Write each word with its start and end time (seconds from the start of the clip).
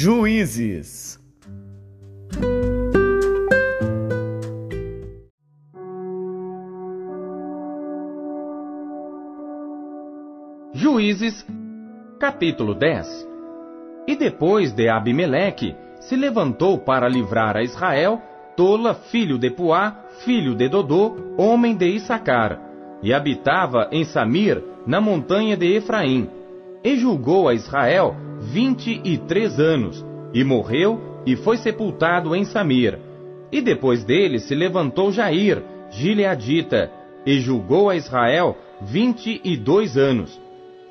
Juízes. 0.00 1.18
Juízes, 10.72 11.44
capítulo 12.20 12.76
10 12.76 13.28
E 14.06 14.14
depois 14.14 14.72
de 14.72 14.88
Abimeleque, 14.88 15.74
se 15.98 16.14
levantou 16.14 16.78
para 16.78 17.08
livrar 17.08 17.56
a 17.56 17.64
Israel 17.64 18.22
Tola, 18.56 18.94
filho 18.94 19.36
de 19.36 19.50
Puá, 19.50 20.04
filho 20.24 20.54
de 20.54 20.68
Dodô, 20.68 21.16
homem 21.36 21.74
de 21.74 21.88
Issacar, 21.88 22.56
e 23.02 23.12
habitava 23.12 23.88
em 23.90 24.04
Samir, 24.04 24.62
na 24.86 25.00
montanha 25.00 25.56
de 25.56 25.74
Efraim, 25.74 26.30
e 26.84 26.96
julgou 26.96 27.48
a 27.48 27.54
Israel 27.54 28.27
vinte 28.40 29.00
e 29.04 29.18
três 29.18 29.58
anos, 29.58 30.04
e 30.32 30.44
morreu 30.44 31.00
e 31.26 31.36
foi 31.36 31.56
sepultado 31.56 32.34
em 32.34 32.44
Samir. 32.44 32.98
E 33.50 33.60
depois 33.60 34.04
dele 34.04 34.38
se 34.38 34.54
levantou 34.54 35.10
Jair, 35.10 35.62
gileadita, 35.90 36.90
e 37.24 37.40
julgou 37.40 37.90
a 37.90 37.96
Israel 37.96 38.56
vinte 38.80 39.40
e 39.42 39.56
dois 39.56 39.96
anos. 39.96 40.40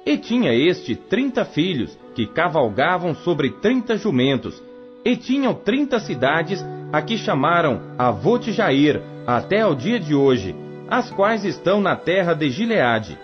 E 0.05 0.17
tinha 0.17 0.53
este 0.53 0.95
trinta 0.95 1.45
filhos, 1.45 1.97
que 2.15 2.25
cavalgavam 2.25 3.13
sobre 3.13 3.51
trinta 3.51 3.97
jumentos, 3.97 4.61
e 5.05 5.15
tinham 5.15 5.53
trinta 5.53 5.99
cidades, 5.99 6.65
a 6.91 7.01
que 7.01 7.17
chamaram 7.17 7.81
Avote 7.97 8.51
Jair, 8.51 9.01
até 9.25 9.61
ao 9.61 9.75
dia 9.75 9.99
de 9.99 10.15
hoje, 10.15 10.55
as 10.89 11.11
quais 11.11 11.43
estão 11.43 11.81
na 11.81 11.95
terra 11.95 12.33
de 12.33 12.49
Gileade. 12.49 13.17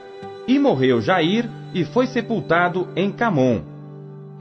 E 0.47 0.59
morreu 0.59 1.01
Jair, 1.01 1.49
e 1.73 1.85
foi 1.85 2.05
sepultado 2.05 2.87
em 2.95 3.11
Camon. 3.11 3.72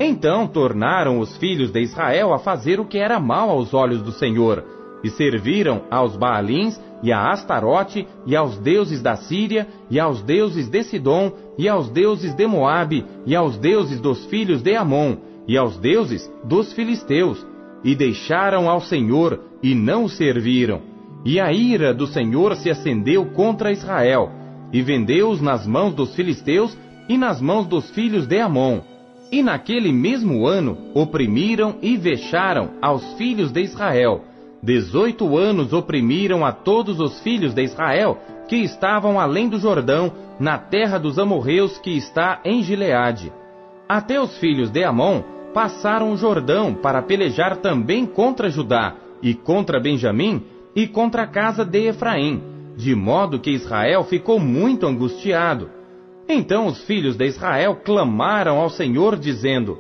Então 0.05 0.49
tornaram 0.49 1.21
os 1.21 1.37
filhos 1.37 1.71
de 1.71 1.81
Israel 1.81 2.35
a 2.35 2.39
fazer 2.41 2.81
o 2.81 2.85
que 2.85 2.99
era 2.99 3.21
mal 3.21 3.49
aos 3.51 3.73
olhos 3.73 4.03
do 4.03 4.11
Senhor, 4.11 4.65
e 5.05 5.09
serviram 5.11 5.83
aos 5.89 6.17
Baalins 6.17 6.77
e 7.05 7.13
a 7.13 7.31
Astarote, 7.31 8.09
e 8.27 8.35
aos 8.35 8.59
deuses 8.59 9.01
da 9.01 9.15
Síria, 9.15 9.69
e 9.89 10.01
aos 10.01 10.21
deuses 10.21 10.69
de 10.69 10.83
Sidom, 10.83 11.31
e 11.57 11.69
aos 11.69 11.89
deuses 11.89 12.35
de 12.35 12.45
Moabe, 12.49 13.05
e 13.25 13.37
aos 13.37 13.57
deuses 13.57 14.01
dos 14.01 14.27
filhos 14.27 14.61
de 14.61 14.75
Amon, 14.75 15.19
e 15.47 15.57
aos 15.57 15.79
deuses 15.79 16.29
dos 16.45 16.73
filisteus, 16.73 17.47
e 17.85 17.95
deixaram 17.95 18.69
ao 18.69 18.81
Senhor, 18.81 19.39
e 19.63 19.73
não 19.73 20.05
o 20.05 20.09
serviram. 20.09 20.83
E 21.25 21.39
a 21.39 21.53
ira 21.53 21.95
do 21.95 22.09
Senhor 22.09 22.57
se 22.57 22.69
acendeu 22.69 23.27
contra 23.27 23.71
Israel, 23.71 24.33
e 24.73 24.83
vendeu-os 24.83 25.41
nas 25.41 25.65
mãos 25.65 25.95
dos 25.95 26.13
filisteus 26.17 26.77
e 27.09 27.17
nas 27.17 27.41
mãos 27.41 27.67
dos 27.67 27.89
filhos 27.91 28.27
de 28.27 28.41
Amon. 28.41 28.92
E 29.33 29.43
naquele 29.43 29.91
mesmo 29.93 30.47
ano 30.47 30.77
oprimiram 30.95 31.77
e 31.83 31.97
vexaram 31.97 32.73
aos 32.81 33.15
filhos 33.15 33.51
de 33.51 33.63
Israel, 33.63 34.23
Dezoito 34.63 35.37
anos 35.37 35.73
oprimiram 35.73 36.47
a 36.47 36.53
todos 36.53 37.01
os 37.01 37.21
filhos 37.21 37.53
de 37.53 37.65
Israel 37.65 38.17
que 38.47 38.55
estavam 38.57 39.19
além 39.19 39.49
do 39.49 39.59
Jordão, 39.59 40.13
na 40.39 40.57
terra 40.57 40.99
dos 40.99 41.19
amorreus 41.19 41.79
que 41.79 41.97
está 41.97 42.41
em 42.45 42.63
Gileade. 42.63 43.33
Até 43.89 44.21
os 44.21 44.39
filhos 44.39 44.71
de 44.71 44.85
Amon 44.85 45.23
passaram 45.53 46.13
o 46.13 46.17
Jordão 46.17 46.75
para 46.75 47.03
pelejar 47.03 47.57
também 47.57 48.07
contra 48.07 48.49
Judá, 48.49 48.95
e 49.21 49.35
contra 49.35 49.81
Benjamim, 49.81 50.45
e 50.77 50.87
contra 50.87 51.23
a 51.23 51.27
casa 51.27 51.65
de 51.65 51.89
Efraim, 51.89 52.41
de 52.77 52.95
modo 52.95 53.41
que 53.41 53.51
Israel 53.51 54.05
ficou 54.05 54.39
muito 54.39 54.87
angustiado. 54.87 55.69
Então 56.29 56.67
os 56.67 56.83
filhos 56.85 57.17
de 57.17 57.27
Israel 57.27 57.77
clamaram 57.85 58.59
ao 58.59 58.71
Senhor, 58.71 59.17
dizendo: 59.17 59.79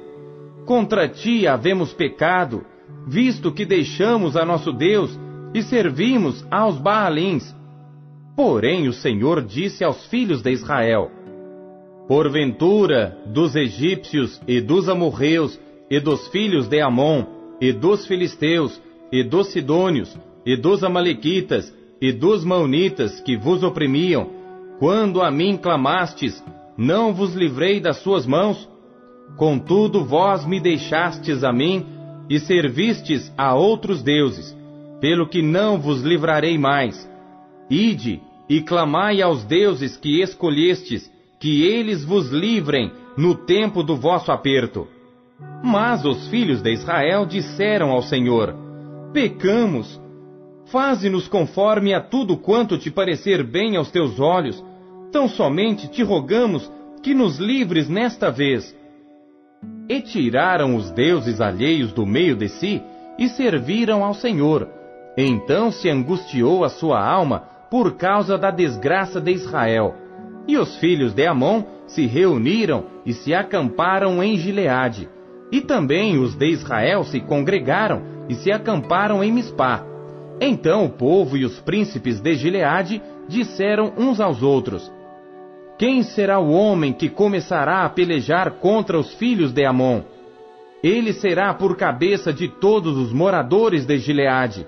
Contra 0.67 1.09
ti 1.09 1.47
havemos 1.47 1.93
pecado, 1.93 2.65
visto 3.07 3.53
que 3.53 3.65
deixamos 3.65 4.37
a 4.37 4.45
nosso 4.45 4.73
Deus 4.73 5.19
e 5.55 5.63
servimos 5.63 6.45
aos 6.51 6.79
Baalins. 6.79 7.55
Porém 8.37 8.89
o 8.89 8.93
Senhor 8.93 9.43
disse 9.43 9.85
aos 9.85 10.07
filhos 10.07 10.43
de 10.43 10.51
Israel: 10.51 11.11
Porventura, 12.09 13.17
dos 13.27 13.55
egípcios 13.55 14.41
e 14.47 14.61
dos 14.61 14.89
amorreus, 14.89 15.61
e 15.91 16.01
dos 16.01 16.29
filhos 16.29 16.69
de 16.69 16.81
Amon, 16.81 17.25
e 17.61 17.73
dos 17.73 18.07
filisteus, 18.07 18.81
e 19.11 19.23
dos 19.23 19.49
sidônios, 19.49 20.17
e 20.45 20.57
dos 20.57 20.83
amalequitas, 20.83 21.73
e 22.01 22.11
dos 22.11 22.45
maunitas 22.45 23.21
que 23.21 23.37
vos 23.37 23.63
oprimiam, 23.63 24.42
quando 24.83 25.23
a 25.23 25.31
mim 25.31 25.57
clamastes, 25.57 26.43
não 26.77 27.15
vos 27.15 27.37
livrei 27.37 27.79
das 27.79 27.99
suas 27.99 28.27
mãos? 28.27 28.69
Contudo 29.37 30.05
vós 30.05 30.45
me 30.45 30.59
deixastes 30.59 31.45
a 31.45 31.53
mim, 31.53 31.87
e 32.29 32.41
servistes 32.41 33.33
a 33.39 33.55
outros 33.55 34.03
deuses, 34.03 34.53
pelo 35.01 35.29
que 35.29 35.41
não 35.41 35.79
vos 35.79 36.03
livrarei 36.03 36.59
mais. 36.59 37.09
Ide 37.71 38.21
e 38.49 38.61
clamai 38.61 39.23
aos 39.23 39.45
deuses 39.45 39.97
que 39.97 40.21
escolhestes, 40.21 41.09
que 41.39 41.63
eles 41.63 42.05
vos 42.05 42.33
livrem 42.33 42.91
no 43.17 43.37
tempo 43.37 43.85
do 43.85 43.95
vosso 43.95 44.33
aperto. 44.33 44.89
Mas 45.63 46.05
os 46.05 46.27
filhos 46.27 46.61
de 46.61 46.73
Israel 46.73 47.25
disseram 47.25 47.93
ao 47.93 48.03
Senhor: 48.03 48.53
Pecamos. 49.13 50.03
Faze-nos 50.73 51.29
conforme 51.29 51.95
a 51.95 52.01
tudo 52.01 52.37
quanto 52.37 52.79
te 52.79 52.91
parecer 52.91 53.45
bem 53.45 53.77
aos 53.77 53.89
teus 53.89 54.19
olhos. 54.19 54.72
Tão 55.13 55.29
somente 55.29 55.89
te 55.89 56.03
rogamos 56.03 56.73
que 57.03 57.13
nos 57.13 57.39
livres 57.39 57.87
nesta 57.87 58.31
vez 58.31 58.75
e 59.87 60.01
tiraram 60.01 60.75
os 60.75 60.91
deuses 60.91 61.39
alheios 61.39 61.93
do 61.93 62.07
meio 62.07 62.35
de 62.35 62.49
si 62.49 62.83
e 63.19 63.29
serviram 63.29 64.03
ao 64.03 64.15
Senhor. 64.15 64.67
Então 65.17 65.71
se 65.71 65.91
angustiou 65.91 66.65
a 66.65 66.71
sua 66.71 67.07
alma 67.07 67.41
por 67.71 67.97
causa 67.97 68.39
da 68.39 68.51
desgraça 68.51 69.21
de 69.21 69.33
Israel. 69.33 69.95
E 70.49 70.57
os 70.57 70.77
filhos 70.79 71.13
de 71.13 71.27
Amon 71.27 71.63
se 71.87 72.07
reuniram 72.07 72.87
e 73.05 73.13
se 73.13 73.35
acamparam 73.35 74.23
em 74.23 74.39
Gileade. 74.39 75.11
E 75.53 75.61
também 75.61 76.19
os 76.19 76.35
de 76.35 76.47
Israel 76.47 77.05
se 77.05 77.21
congregaram 77.21 78.03
e 78.31 78.35
se 78.35 78.51
acamparam 78.51 79.23
em 79.23 79.31
Mispá. 79.31 79.85
Então 80.41 80.87
o 80.87 80.91
povo 80.91 81.37
e 81.37 81.45
os 81.45 81.61
príncipes 81.61 82.19
de 82.19 82.35
Gileade 82.35 83.03
disseram 83.29 83.93
uns 83.99 84.19
aos 84.21 84.43
outros: 84.43 84.91
quem 85.83 86.05
será 86.05 86.39
o 86.39 86.53
homem 86.53 86.93
que 86.93 87.09
começará 87.09 87.85
a 87.85 87.89
pelejar 87.89 88.53
contra 88.61 88.97
os 88.97 89.15
filhos 89.15 89.53
de 89.53 89.65
Amon? 89.65 90.03
Ele 90.81 91.13
será 91.13 91.53
por 91.53 91.77
cabeça 91.77 92.33
de 92.33 92.47
todos 92.47 92.97
os 92.97 93.13
moradores 93.13 93.85
de 93.85 93.99
Gileade. 93.99 94.65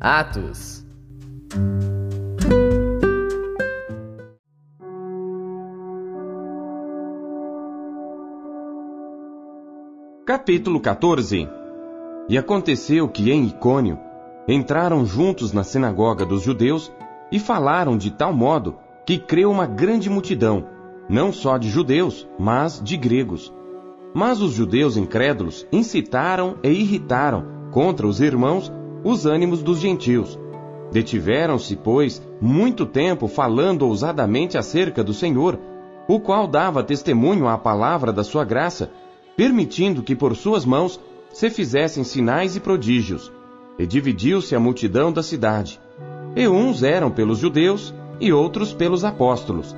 Atos 0.00 0.82
Capítulo 10.34 10.80
14 10.80 11.48
E 12.28 12.36
aconteceu 12.36 13.08
que 13.08 13.30
em 13.30 13.46
Icônio 13.46 13.96
entraram 14.48 15.06
juntos 15.06 15.52
na 15.52 15.62
sinagoga 15.62 16.26
dos 16.26 16.42
judeus 16.42 16.90
e 17.30 17.38
falaram 17.38 17.96
de 17.96 18.10
tal 18.10 18.32
modo 18.32 18.74
que 19.06 19.16
creu 19.16 19.48
uma 19.48 19.64
grande 19.64 20.10
multidão, 20.10 20.66
não 21.08 21.32
só 21.32 21.56
de 21.56 21.70
judeus, 21.70 22.26
mas 22.36 22.82
de 22.82 22.96
gregos. 22.96 23.54
Mas 24.12 24.40
os 24.40 24.50
judeus 24.50 24.96
incrédulos 24.96 25.68
incitaram 25.70 26.56
e 26.64 26.68
irritaram 26.68 27.44
contra 27.70 28.04
os 28.04 28.20
irmãos 28.20 28.72
os 29.04 29.26
ânimos 29.26 29.62
dos 29.62 29.78
gentios. 29.78 30.36
Detiveram-se, 30.90 31.76
pois, 31.76 32.20
muito 32.40 32.84
tempo 32.84 33.28
falando 33.28 33.86
ousadamente 33.86 34.58
acerca 34.58 35.04
do 35.04 35.14
Senhor, 35.14 35.60
o 36.08 36.18
qual 36.18 36.48
dava 36.48 36.82
testemunho 36.82 37.46
à 37.46 37.56
palavra 37.56 38.12
da 38.12 38.24
sua 38.24 38.44
graça 38.44 38.90
permitindo 39.36 40.02
que 40.02 40.14
por 40.14 40.36
suas 40.36 40.64
mãos 40.64 41.00
se 41.32 41.50
fizessem 41.50 42.04
sinais 42.04 42.56
e 42.56 42.60
prodígios. 42.60 43.32
E 43.78 43.86
dividiu-se 43.86 44.54
a 44.54 44.60
multidão 44.60 45.12
da 45.12 45.22
cidade. 45.22 45.80
E 46.36 46.46
uns 46.46 46.82
eram 46.82 47.10
pelos 47.10 47.38
judeus 47.38 47.92
e 48.20 48.32
outros 48.32 48.72
pelos 48.72 49.04
apóstolos. 49.04 49.74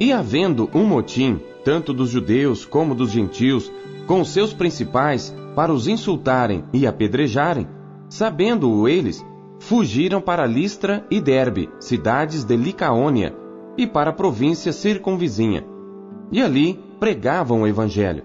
E 0.00 0.12
havendo 0.12 0.68
um 0.74 0.84
motim, 0.84 1.40
tanto 1.64 1.92
dos 1.92 2.10
judeus 2.10 2.64
como 2.64 2.94
dos 2.94 3.10
gentios, 3.10 3.70
com 4.06 4.24
seus 4.24 4.52
principais, 4.52 5.34
para 5.54 5.72
os 5.72 5.86
insultarem 5.86 6.64
e 6.72 6.86
apedrejarem, 6.86 7.68
sabendo-o 8.08 8.88
eles, 8.88 9.24
fugiram 9.60 10.20
para 10.20 10.46
Listra 10.46 11.04
e 11.10 11.20
Derbe, 11.20 11.68
cidades 11.80 12.44
de 12.44 12.56
Licaônia, 12.56 13.34
e 13.76 13.86
para 13.86 14.10
a 14.10 14.12
província 14.12 14.72
circunvizinha. 14.72 15.64
E 16.32 16.42
ali 16.42 16.80
pregavam 16.98 17.62
o 17.62 17.66
evangelho. 17.66 18.24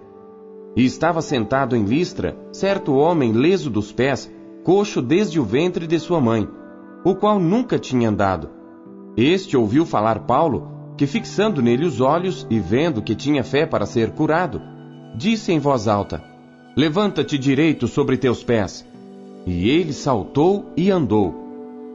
E 0.75 0.84
estava 0.84 1.22
sentado 1.22 1.75
em 1.75 1.84
Listra 1.84 2.36
certo 2.52 2.94
homem 2.94 3.31
leso 3.31 3.70
dos 3.70 3.92
pés, 3.92 4.31
coxo 4.64 5.02
desde 5.02 5.40
o 5.40 5.44
ventre 5.44 5.86
de 5.86 6.00
sua 6.00 6.20
mãe, 6.20 6.48
o 7.04 7.14
qual 7.16 7.40
nunca 7.40 7.78
tinha 7.78 8.10
andado. 8.10 8.50
Este 9.16 9.56
ouviu 9.56 9.86
falar 9.86 10.20
Paulo, 10.20 10.68
que 10.98 11.06
fixando 11.06 11.62
nele 11.62 11.86
os 11.86 12.02
olhos 12.02 12.48
e 12.50 12.60
vendo 12.60 13.02
que 13.02 13.14
tinha 13.16 13.44
fé 13.44 13.66
para 13.66 13.86
ser 13.86 14.12
curado, 14.12 14.62
disse 15.16 15.52
em 15.52 15.60
voz 15.60 15.88
alta: 15.88 16.24
Levanta-te 16.75 17.38
direito 17.38 17.88
sobre 17.88 18.18
teus 18.18 18.44
pés. 18.44 18.88
E 19.46 19.70
ele 19.70 19.94
saltou 19.94 20.72
e 20.75 20.90
andou. 20.90 21.44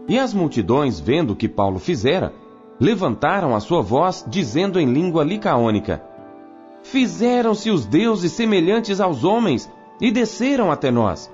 E 0.09 0.19
as 0.19 0.33
multidões, 0.33 1.01
vendo 1.01 1.33
o 1.33 1.37
que 1.37 1.49
Paulo 1.49 1.79
fizera, 1.79 2.33
levantaram 2.79 3.57
a 3.57 3.61
sua 3.61 3.83
voz, 3.83 4.25
dizendo 4.29 4.79
em 4.79 4.87
língua 4.87 5.25
licaônica: 5.25 6.03
Fizeram-se 6.91 7.71
os 7.71 7.85
deuses 7.85 8.33
semelhantes 8.33 8.99
aos 8.99 9.23
homens 9.23 9.71
e 10.01 10.11
desceram 10.11 10.73
até 10.73 10.91
nós. 10.91 11.31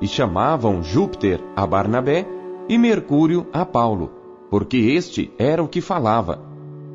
E 0.00 0.08
chamavam 0.08 0.82
Júpiter 0.82 1.44
a 1.54 1.66
Barnabé 1.66 2.26
e 2.70 2.78
Mercúrio 2.78 3.46
a 3.52 3.66
Paulo, 3.66 4.10
porque 4.50 4.78
este 4.78 5.30
era 5.38 5.62
o 5.62 5.68
que 5.68 5.82
falava. 5.82 6.42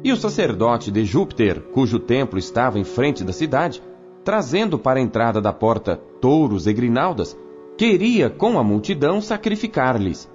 E 0.04 0.12
o 0.12 0.18
sacerdote 0.18 0.90
de 0.90 1.06
Júpiter, 1.06 1.62
cujo 1.72 2.00
templo 2.00 2.40
estava 2.40 2.80
em 2.80 2.84
frente 2.84 3.24
da 3.24 3.32
cidade, 3.32 3.80
trazendo 4.24 4.80
para 4.80 5.00
a 5.00 5.04
entrada 5.04 5.40
da 5.40 5.54
porta 5.54 6.02
touros 6.20 6.66
e 6.66 6.74
grinaldas, 6.74 7.38
queria 7.78 8.28
com 8.28 8.58
a 8.58 8.64
multidão 8.64 9.22
sacrificar-lhes. 9.22 10.28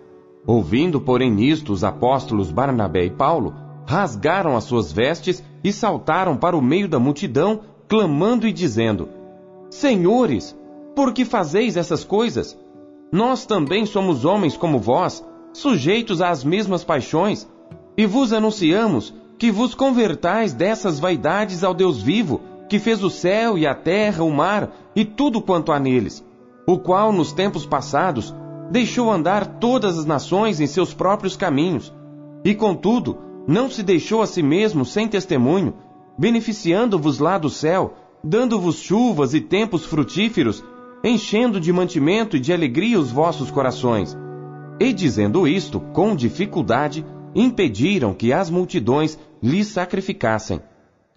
Ouvindo, 0.46 1.00
porém, 1.00 1.28
nisto 1.28 1.72
os 1.72 1.82
apóstolos 1.82 2.52
Barnabé 2.52 3.06
e 3.06 3.10
Paulo, 3.10 3.52
rasgaram 3.84 4.56
as 4.56 4.62
suas 4.62 4.92
vestes 4.92 5.42
e 5.62 5.72
saltaram 5.72 6.36
para 6.36 6.56
o 6.56 6.62
meio 6.62 6.88
da 6.88 6.98
multidão, 6.98 7.60
clamando 7.88 8.46
e 8.46 8.52
dizendo: 8.52 9.08
Senhores, 9.70 10.56
por 10.94 11.12
que 11.12 11.24
fazeis 11.24 11.76
essas 11.76 12.04
coisas? 12.04 12.58
Nós 13.10 13.46
também 13.46 13.86
somos 13.86 14.24
homens 14.24 14.56
como 14.56 14.78
vós, 14.78 15.24
sujeitos 15.52 16.20
às 16.20 16.44
mesmas 16.44 16.84
paixões, 16.84 17.48
e 17.96 18.06
vos 18.06 18.32
anunciamos 18.32 19.14
que 19.38 19.50
vos 19.50 19.74
convertais 19.74 20.52
dessas 20.52 20.98
vaidades 20.98 21.62
ao 21.62 21.72
Deus 21.72 22.02
vivo, 22.02 22.40
que 22.68 22.78
fez 22.78 23.02
o 23.02 23.08
céu 23.08 23.56
e 23.56 23.66
a 23.66 23.74
terra, 23.74 24.24
o 24.24 24.30
mar 24.30 24.70
e 24.94 25.04
tudo 25.04 25.40
quanto 25.40 25.72
há 25.72 25.78
neles, 25.78 26.24
o 26.66 26.78
qual 26.78 27.12
nos 27.12 27.32
tempos 27.32 27.64
passados 27.64 28.34
deixou 28.70 29.10
andar 29.10 29.46
todas 29.58 29.98
as 29.98 30.04
nações 30.04 30.60
em 30.60 30.66
seus 30.66 30.92
próprios 30.92 31.36
caminhos, 31.36 31.94
e 32.44 32.54
contudo 32.54 33.27
não 33.48 33.70
se 33.70 33.82
deixou 33.82 34.20
a 34.20 34.26
si 34.26 34.42
mesmo 34.42 34.84
sem 34.84 35.08
testemunho, 35.08 35.72
beneficiando-vos 36.18 37.18
lá 37.18 37.38
do 37.38 37.48
céu, 37.48 37.94
dando-vos 38.22 38.76
chuvas 38.76 39.32
e 39.32 39.40
tempos 39.40 39.86
frutíferos, 39.86 40.62
enchendo 41.02 41.58
de 41.58 41.72
mantimento 41.72 42.36
e 42.36 42.40
de 42.40 42.52
alegria 42.52 43.00
os 43.00 43.10
vossos 43.10 43.50
corações. 43.50 44.14
E 44.78 44.92
dizendo 44.92 45.48
isto, 45.48 45.80
com 45.80 46.14
dificuldade, 46.14 47.06
impediram 47.34 48.12
que 48.12 48.34
as 48.34 48.50
multidões 48.50 49.18
lhes 49.42 49.68
sacrificassem. 49.68 50.60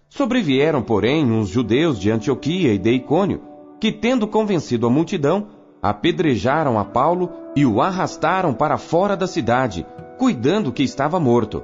Sobrevieram, 0.08 0.82
porém, 0.82 1.30
uns 1.30 1.50
judeus 1.50 2.00
de 2.00 2.10
Antioquia 2.10 2.72
e 2.72 2.78
de 2.78 2.92
Icônio, 2.92 3.42
que, 3.78 3.92
tendo 3.92 4.26
convencido 4.26 4.86
a 4.86 4.90
multidão, 4.90 5.48
apedrejaram 5.82 6.78
a 6.78 6.84
Paulo 6.84 7.30
e 7.54 7.66
o 7.66 7.82
arrastaram 7.82 8.54
para 8.54 8.78
fora 8.78 9.16
da 9.16 9.26
cidade, 9.26 9.84
cuidando 10.18 10.72
que 10.72 10.82
estava 10.82 11.20
morto. 11.20 11.62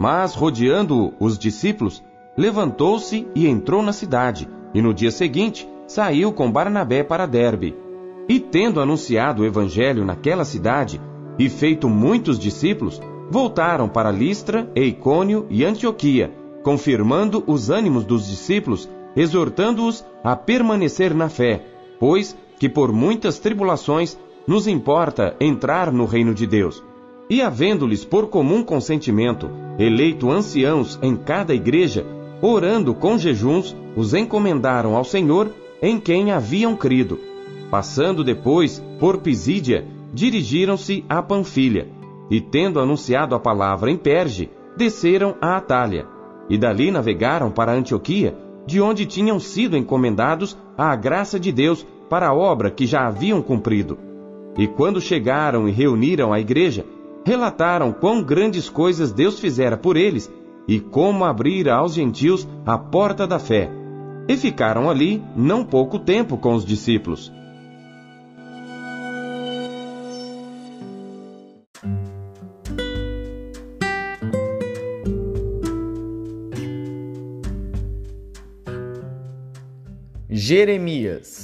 Mas, 0.00 0.34
rodeando 0.34 1.12
os 1.20 1.38
discípulos, 1.38 2.02
levantou-se 2.34 3.28
e 3.34 3.46
entrou 3.46 3.82
na 3.82 3.92
cidade, 3.92 4.48
e 4.72 4.80
no 4.80 4.94
dia 4.94 5.10
seguinte 5.10 5.68
saiu 5.86 6.32
com 6.32 6.50
Barnabé 6.50 7.04
para 7.04 7.26
Derbe. 7.26 7.76
E 8.26 8.40
tendo 8.40 8.80
anunciado 8.80 9.42
o 9.42 9.44
evangelho 9.44 10.02
naquela 10.02 10.42
cidade, 10.42 10.98
e 11.38 11.50
feito 11.50 11.86
muitos 11.86 12.38
discípulos, 12.38 12.98
voltaram 13.30 13.90
para 13.90 14.10
Listra, 14.10 14.72
Eicônio 14.74 15.46
e 15.50 15.66
Antioquia, 15.66 16.32
confirmando 16.62 17.44
os 17.46 17.68
ânimos 17.68 18.02
dos 18.02 18.26
discípulos, 18.26 18.88
exortando-os 19.14 20.02
a 20.24 20.34
permanecer 20.34 21.14
na 21.14 21.28
fé, 21.28 21.62
pois 21.98 22.34
que 22.58 22.70
por 22.70 22.90
muitas 22.90 23.38
tribulações 23.38 24.18
nos 24.46 24.66
importa 24.66 25.36
entrar 25.38 25.92
no 25.92 26.06
reino 26.06 26.32
de 26.32 26.46
Deus. 26.46 26.82
E 27.30 27.40
havendo-lhes 27.40 28.04
por 28.04 28.26
comum 28.26 28.64
consentimento 28.64 29.48
eleito 29.78 30.30
anciãos 30.30 30.98
em 31.00 31.16
cada 31.16 31.54
igreja, 31.54 32.04
orando 32.42 32.92
com 32.92 33.16
jejuns, 33.16 33.74
os 33.96 34.12
encomendaram 34.12 34.96
ao 34.96 35.04
Senhor 35.04 35.50
em 35.80 36.00
quem 36.00 36.32
haviam 36.32 36.74
crido. 36.74 37.18
Passando 37.70 38.24
depois 38.24 38.84
por 38.98 39.18
Pisídia, 39.18 39.86
dirigiram-se 40.12 41.04
a 41.08 41.22
Panfilha, 41.22 41.88
e 42.28 42.40
tendo 42.40 42.80
anunciado 42.80 43.36
a 43.36 43.40
palavra 43.40 43.92
em 43.92 43.96
Perge, 43.96 44.50
desceram 44.76 45.36
a 45.40 45.56
Atália 45.56 46.06
e 46.50 46.58
dali 46.58 46.90
navegaram 46.90 47.48
para 47.48 47.72
Antioquia, 47.72 48.36
de 48.66 48.80
onde 48.80 49.06
tinham 49.06 49.38
sido 49.38 49.76
encomendados 49.76 50.58
à 50.76 50.94
graça 50.96 51.38
de 51.38 51.52
Deus 51.52 51.86
para 52.08 52.28
a 52.28 52.34
obra 52.34 52.72
que 52.72 52.86
já 52.86 53.06
haviam 53.06 53.40
cumprido. 53.40 53.96
E 54.58 54.66
quando 54.66 55.00
chegaram 55.00 55.68
e 55.68 55.70
reuniram 55.70 56.32
a 56.32 56.40
igreja, 56.40 56.84
relataram 57.24 57.92
quão 57.92 58.22
grandes 58.22 58.68
coisas 58.68 59.12
Deus 59.12 59.38
fizera 59.38 59.76
por 59.76 59.96
eles 59.96 60.30
e 60.66 60.78
como 60.78 61.24
abrira 61.24 61.74
aos 61.74 61.94
gentios 61.94 62.46
a 62.64 62.78
porta 62.78 63.26
da 63.26 63.38
fé. 63.38 63.70
E 64.28 64.36
ficaram 64.36 64.88
ali 64.88 65.22
não 65.34 65.64
pouco 65.64 65.98
tempo 65.98 66.36
com 66.36 66.54
os 66.54 66.64
discípulos. 66.64 67.32
Jeremias. 80.28 81.39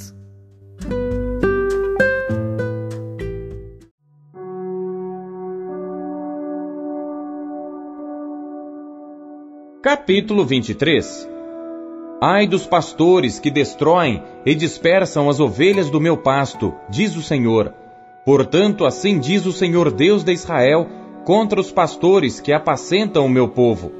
Capítulo 9.86 10.44
23 10.44 11.28
Ai 12.20 12.48
dos 12.48 12.66
pastores 12.66 13.38
que 13.38 13.52
destroem 13.52 14.20
e 14.44 14.52
dispersam 14.52 15.30
as 15.30 15.38
ovelhas 15.38 15.88
do 15.88 16.00
meu 16.00 16.16
pasto, 16.16 16.74
diz 16.90 17.14
o 17.14 17.22
Senhor. 17.22 17.72
Portanto, 18.24 18.84
assim 18.84 19.20
diz 19.20 19.46
o 19.46 19.52
Senhor 19.52 19.92
Deus 19.92 20.24
de 20.24 20.32
Israel 20.32 20.88
contra 21.24 21.60
os 21.60 21.70
pastores 21.70 22.40
que 22.40 22.52
apacentam 22.52 23.26
o 23.26 23.28
meu 23.28 23.46
povo. 23.46 23.92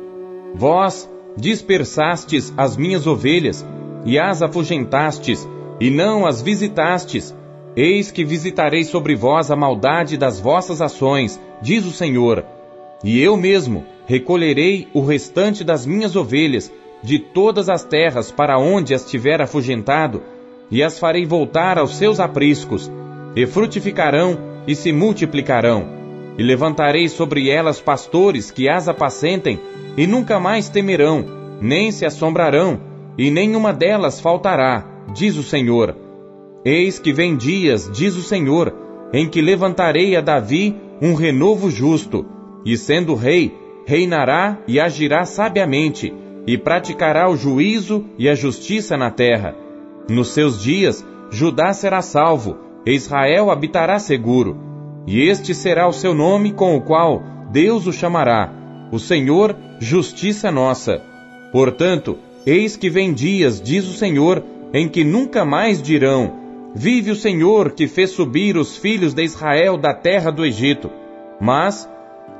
Vós 0.57 1.09
dispersastes 1.37 2.53
as 2.57 2.77
minhas 2.77 3.07
ovelhas 3.07 3.65
e 4.05 4.19
as 4.19 4.43
afugentastes, 4.43 5.49
e 5.79 5.89
não 5.89 6.27
as 6.27 6.43
visitastes. 6.43 7.33
Eis 7.77 8.11
que 8.11 8.25
visitarei 8.25 8.83
sobre 8.83 9.15
vós 9.15 9.53
a 9.53 9.55
maldade 9.55 10.17
das 10.17 10.41
vossas 10.41 10.83
ações, 10.83 11.41
diz 11.63 11.87
o 11.87 11.93
Senhor. 11.93 12.45
E 13.05 13.21
eu 13.21 13.37
mesmo 13.37 13.85
recolherei 14.07 14.89
o 14.95 15.05
restante 15.05 15.63
das 15.63 15.85
minhas 15.85 16.17
ovelhas 16.17 16.73
de 17.03 17.19
todas 17.19 17.69
as 17.69 17.85
terras 17.85 18.31
para 18.31 18.59
onde 18.59 18.95
as 18.95 19.05
tiver 19.05 19.43
afugentado, 19.43 20.23
e 20.71 20.83
as 20.83 20.99
farei 20.99 21.27
voltar 21.27 21.79
aos 21.79 21.97
seus 21.97 22.19
apriscos, 22.19 22.91
e 23.35 23.47
frutificarão 23.47 24.39
e 24.67 24.75
se 24.75 24.93
multiplicarão. 24.93 25.95
E 26.39 26.43
levantarei 26.43 27.09
sobre 27.09 27.51
elas 27.51 27.81
pastores 27.81 28.51
que 28.51 28.69
as 28.69 28.89
apacentem, 28.89 29.61
e 29.97 30.07
nunca 30.07 30.41
mais 30.41 30.69
temerão, 30.69 31.25
nem 31.61 31.91
se 31.91 32.05
assombrarão, 32.05 32.81
e 33.19 33.31
nenhuma 33.31 33.73
delas 33.73 34.21
faltará, 34.21 34.85
diz 35.15 35.37
o 35.37 35.43
Senhor. 35.43 35.97
Eis 36.65 36.99
que 36.99 37.13
vem 37.13 37.37
dias, 37.37 37.91
diz 37.93 38.17
o 38.17 38.23
Senhor, 38.23 38.75
em 39.13 39.29
que 39.29 39.41
levantarei 39.41 40.17
a 40.17 40.21
Davi 40.21 40.75
um 41.01 41.15
renovo 41.15 41.71
justo, 41.71 42.27
e 42.65 42.77
sendo 42.77 43.15
rei, 43.15 43.55
reinará 43.87 44.59
e 44.69 44.79
agirá 44.79 45.25
sabiamente, 45.25 46.13
e 46.47 46.59
praticará 46.59 47.31
o 47.31 47.37
juízo 47.37 48.05
e 48.19 48.29
a 48.29 48.35
justiça 48.35 48.99
na 48.99 49.11
terra. 49.11 49.55
Nos 50.09 50.29
seus 50.29 50.63
dias, 50.63 51.03
Judá 51.31 51.73
será 51.73 52.03
salvo, 52.03 52.59
e 52.85 52.93
Israel 52.93 53.51
habitará 53.51 53.99
seguro. 53.99 54.59
E 55.07 55.23
este 55.23 55.55
será 55.55 55.89
o 55.89 55.93
seu 55.93 56.15
nome 56.15 56.53
com 56.53 56.77
o 56.77 56.83
qual 56.83 57.23
Deus 57.51 57.87
o 57.87 57.93
chamará, 57.93 58.53
o 58.93 58.99
Senhor, 58.99 59.57
justiça 59.81 60.51
nossa. 60.51 61.01
Portanto, 61.51 62.19
Eis 62.47 62.77
que 62.77 62.89
vem 62.89 63.13
dias, 63.13 63.61
diz 63.61 63.89
o 63.89 63.93
Senhor, 63.93 64.41
em 64.73 64.89
que 64.89 65.03
nunca 65.03 65.45
mais 65.45 65.83
dirão: 65.83 66.33
Vive 66.73 67.11
o 67.11 67.17
Senhor 67.17 67.73
que 67.73 67.89
fez 67.89 68.11
subir 68.11 68.57
os 68.57 68.77
filhos 68.77 69.13
de 69.13 69.25
Israel 69.25 69.77
da 69.77 69.93
terra 69.93 70.31
do 70.31 70.47
Egito. 70.47 70.89
Mas, 71.41 71.91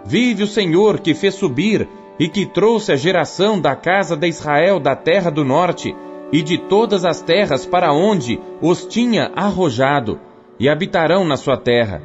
vive 0.07 0.45
o 0.45 0.47
Senhor 0.47 1.01
que 1.01 1.15
fez 1.15 1.35
subir 1.35 1.89
e 2.19 2.29
que 2.29 2.47
trouxe 2.47 2.93
a 2.93 2.97
geração 2.97 3.61
da 3.61 3.75
casa 3.75 4.17
de 4.17 4.29
Israel 4.29 4.79
da 4.79 4.95
terra 4.95 5.31
do 5.31 5.45
norte 5.45 5.95
e 6.33 6.43
de 6.43 6.59
todas 6.59 7.05
as 7.05 7.21
terras 7.21 7.67
para 7.67 7.93
onde 7.93 8.41
os 8.61 8.85
tinha 8.87 9.31
arrojado, 9.35 10.19
e 10.59 10.69
habitarão 10.69 11.25
na 11.25 11.37
sua 11.37 11.57
terra. 11.57 12.03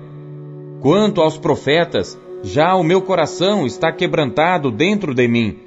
Quanto 0.81 1.21
aos 1.21 1.37
profetas, 1.37 2.19
já 2.43 2.75
o 2.75 2.83
meu 2.83 3.01
coração 3.01 3.65
está 3.65 3.91
quebrantado 3.91 4.69
dentro 4.71 5.13
de 5.13 5.27
mim. 5.27 5.57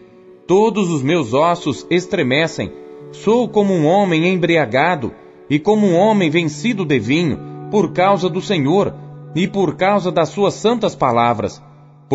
Todos 0.47 0.91
os 0.91 1.03
meus 1.03 1.33
ossos 1.33 1.87
estremecem. 1.89 2.71
Sou 3.13 3.49
como 3.49 3.73
um 3.73 3.87
homem 3.87 4.27
embriagado 4.29 5.13
e 5.49 5.59
como 5.59 5.87
um 5.87 5.97
homem 5.97 6.29
vencido 6.29 6.85
de 6.85 6.99
vinho, 6.99 7.39
por 7.71 7.93
causa 7.93 8.29
do 8.29 8.41
Senhor 8.41 8.93
e 9.35 9.49
por 9.49 9.77
causa 9.77 10.13
das 10.13 10.29
suas 10.29 10.55
santas 10.55 10.95
palavras. 10.95 11.63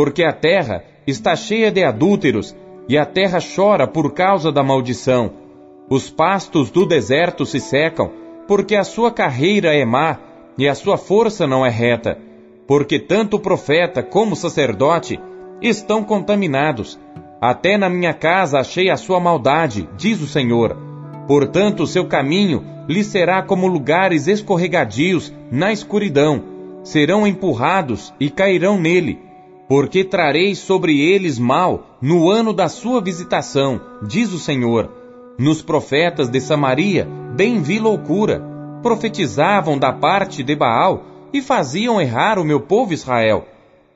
Porque 0.02 0.24
a 0.24 0.32
terra 0.32 0.86
está 1.06 1.36
cheia 1.36 1.70
de 1.70 1.84
adúlteros 1.84 2.56
e 2.88 2.98
a 2.98 3.06
terra 3.06 3.40
chora 3.42 3.86
por 3.86 4.14
causa 4.14 4.50
da 4.50 4.64
maldição. 4.64 5.32
Os 5.90 6.10
pastos 6.10 6.72
do 6.72 6.86
deserto 6.86 7.46
se 7.46 7.60
secam, 7.60 8.10
porque 8.48 8.76
a 8.76 8.86
sua 8.86 9.12
carreira 9.12 9.76
é 9.76 9.84
má 9.84 10.18
e 10.58 10.70
a 10.70 10.74
sua 10.74 10.98
força 10.98 11.46
não 11.46 11.66
é 11.66 11.70
reta 11.70 12.18
porque 12.70 13.00
tanto 13.00 13.38
o 13.38 13.40
profeta 13.40 14.04
como 14.04 14.34
o 14.34 14.36
sacerdote 14.36 15.20
estão 15.60 16.04
contaminados. 16.04 17.00
Até 17.42 17.80
na 17.80 17.90
minha 17.90 18.14
casa 18.14 18.60
achei 18.60 18.92
a 18.92 18.96
sua 18.96 19.20
maldade, 19.20 19.90
diz 19.98 20.22
o 20.22 20.28
Senhor. 20.28 20.78
Portanto, 21.28 21.82
o 21.82 21.88
seu 21.88 22.06
caminho 22.06 22.64
lhe 22.88 23.04
será 23.04 23.42
como 23.42 23.66
lugares 23.66 24.28
escorregadios 24.28 25.34
na 25.52 25.74
escuridão. 25.74 26.44
Serão 26.84 27.26
empurrados 27.26 28.14
e 28.20 28.30
cairão 28.30 28.80
nele, 28.80 29.18
porque 29.70 30.04
trarei 30.04 30.56
sobre 30.56 31.00
eles 31.00 31.38
mal 31.38 32.00
no 32.02 32.28
ano 32.28 32.52
da 32.52 32.68
sua 32.68 33.00
visitação, 33.00 33.80
diz 34.02 34.34
o 34.34 34.40
Senhor. 34.40 34.92
Nos 35.38 35.62
profetas 35.62 36.28
de 36.28 36.42
Samaria, 36.42 37.08
bem 37.36 37.62
vi 37.62 37.78
loucura. 37.78 38.44
Profetizavam 38.82 39.78
da 39.78 39.94
parte 39.94 40.42
de 40.42 40.56
Baal 40.56 41.04
e 41.32 41.40
faziam 41.40 42.02
errar 42.02 42.40
o 42.40 42.44
meu 42.44 42.60
povo 42.60 42.94
Israel. 42.94 43.46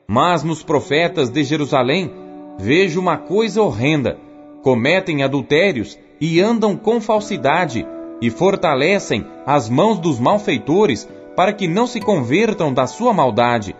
Mas 0.06 0.44
nos 0.44 0.62
profetas 0.62 1.28
de 1.28 1.42
Jerusalém 1.42 2.08
vejo 2.56 3.00
uma 3.00 3.16
coisa 3.16 3.60
horrenda: 3.60 4.16
cometem 4.62 5.24
adultérios 5.24 5.98
e 6.20 6.40
andam 6.40 6.76
com 6.76 7.00
falsidade, 7.00 7.84
e 8.20 8.30
fortalecem 8.30 9.26
as 9.44 9.68
mãos 9.68 9.98
dos 9.98 10.20
malfeitores 10.20 11.08
para 11.34 11.52
que 11.52 11.66
não 11.66 11.88
se 11.88 11.98
convertam 11.98 12.72
da 12.72 12.86
sua 12.86 13.12
maldade. 13.12 13.74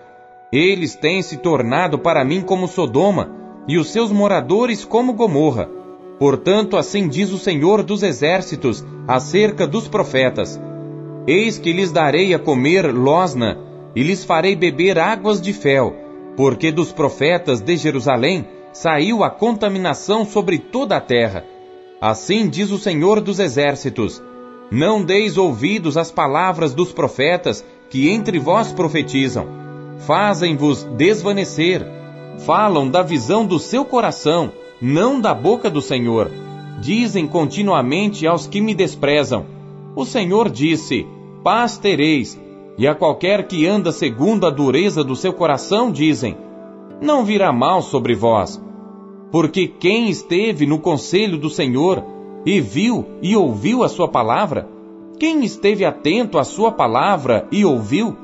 Eles 0.55 0.95
têm 0.95 1.21
se 1.21 1.39
tornado 1.39 1.99
para 1.99 2.25
mim 2.25 2.41
como 2.41 2.69
Sodoma, 2.69 3.29
e 3.67 3.77
os 3.77 3.91
seus 3.91 4.13
moradores 4.13 4.85
como 4.85 5.13
Gomorra. 5.13 5.69
Portanto, 6.17 6.77
assim 6.77 7.09
diz 7.09 7.33
o 7.33 7.39
Senhor 7.39 7.83
dos 7.83 8.05
Exércitos 8.05 8.87
acerca 9.09 9.67
dos 9.67 9.89
profetas: 9.89 10.61
Eis 11.27 11.59
que 11.59 11.73
lhes 11.73 11.91
darei 11.91 12.33
a 12.33 12.39
comer 12.39 12.95
losna, 12.95 13.59
e 13.97 14.03
lhes 14.05 14.23
farei 14.23 14.55
beber 14.55 14.97
águas 14.97 15.41
de 15.41 15.53
fel, 15.53 15.93
porque 16.37 16.71
dos 16.71 16.93
profetas 16.93 17.61
de 17.61 17.77
Jerusalém 17.77 18.47
saiu 18.73 19.25
a 19.25 19.31
contaminação 19.31 20.25
sobre 20.25 20.61
toda 20.61 20.97
a 20.97 21.01
terra. 21.01 21.45
Assim 22.01 22.49
diz 22.49 22.71
o 22.71 22.79
Senhor 22.79 23.21
dos 23.21 23.41
Exércitos: 23.41 24.23
Não 24.71 25.03
deis 25.03 25.37
ouvidos 25.37 25.97
às 25.97 26.13
palavras 26.13 26.73
dos 26.73 26.93
profetas 26.93 27.65
que 27.91 28.09
entre 28.09 28.39
vós 28.39 28.73
profetizam. 28.73 29.64
Fazem-vos 29.99 30.85
desvanecer. 30.97 31.87
Falam 32.39 32.91
da 32.91 33.03
visão 33.03 33.47
do 33.47 33.59
seu 33.59 33.85
coração, 33.85 34.53
não 34.81 35.21
da 35.21 35.33
boca 35.33 35.71
do 35.71 35.81
Senhor. 35.81 36.31
Dizem 36.81 37.27
continuamente 37.27 38.27
aos 38.27 38.47
que 38.47 38.61
me 38.61 38.75
desprezam: 38.75 39.47
O 39.95 40.05
Senhor 40.05 40.51
disse: 40.51 41.07
paz 41.43 41.79
tereis, 41.79 42.39
e 42.77 42.89
a 42.89 42.95
qualquer 42.95 43.47
que 43.47 43.67
anda 43.67 43.93
segundo 43.93 44.47
a 44.47 44.51
dureza 44.51 45.05
do 45.05 45.15
seu 45.15 45.33
coração, 45.33 45.93
dizem: 45.93 46.37
Não 47.01 47.25
virá 47.25 47.53
mal 47.53 47.81
sobre 47.81 48.15
vós. 48.15 48.61
Porque 49.31 49.67
quem 49.67 50.11
esteve 50.11 50.67
no 50.67 50.79
conselho 50.79 51.39
do 51.39 51.51
Senhor 51.51 52.05
e 52.45 52.61
viu 52.61 53.07
e 53.23 53.37
ouviu 53.37 53.83
a 53.83 53.89
sua 53.89 54.09
palavra, 54.09 54.69
quem 55.19 55.45
esteve 55.45 55.85
atento 55.85 56.39
à 56.39 56.45
sua 56.45 56.73
palavra 56.73 57.47
e 57.51 57.65
ouviu, 57.65 58.17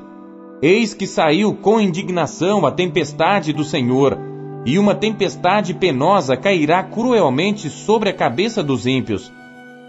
eis 0.61 0.93
que 0.93 1.07
saiu 1.07 1.55
com 1.55 1.81
indignação 1.81 2.65
a 2.65 2.71
tempestade 2.71 3.51
do 3.51 3.63
Senhor, 3.63 4.17
e 4.63 4.77
uma 4.77 4.93
tempestade 4.93 5.73
penosa 5.73 6.37
cairá 6.37 6.83
cruelmente 6.83 7.69
sobre 7.69 8.09
a 8.09 8.13
cabeça 8.13 8.61
dos 8.61 8.85
ímpios. 8.85 9.31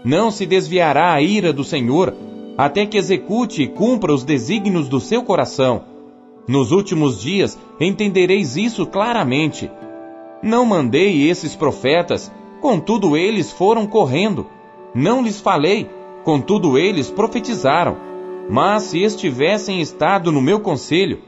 Não 0.03 0.31
se 0.31 0.45
desviará 0.45 1.13
a 1.13 1.21
ira 1.21 1.53
do 1.53 1.63
Senhor, 1.63 2.13
até 2.57 2.85
que 2.85 2.97
execute 2.97 3.61
e 3.61 3.67
cumpra 3.67 4.11
os 4.11 4.23
desígnios 4.23 4.89
do 4.89 4.99
seu 4.99 5.23
coração. 5.23 5.83
Nos 6.47 6.71
últimos 6.71 7.21
dias 7.21 7.57
entendereis 7.79 8.57
isso 8.57 8.85
claramente. 8.85 9.69
Não 10.41 10.65
mandei 10.65 11.29
esses 11.29 11.55
profetas, 11.55 12.31
contudo 12.59 13.15
eles 13.15 13.51
foram 13.51 13.85
correndo. 13.85 14.47
Não 14.93 15.23
lhes 15.23 15.39
falei, 15.39 15.87
contudo 16.23 16.77
eles 16.77 17.09
profetizaram. 17.09 18.12
Mas 18.49 18.83
se 18.83 19.01
estivessem 19.01 19.81
estado 19.81 20.31
no 20.31 20.41
meu 20.41 20.59
conselho, 20.59 21.19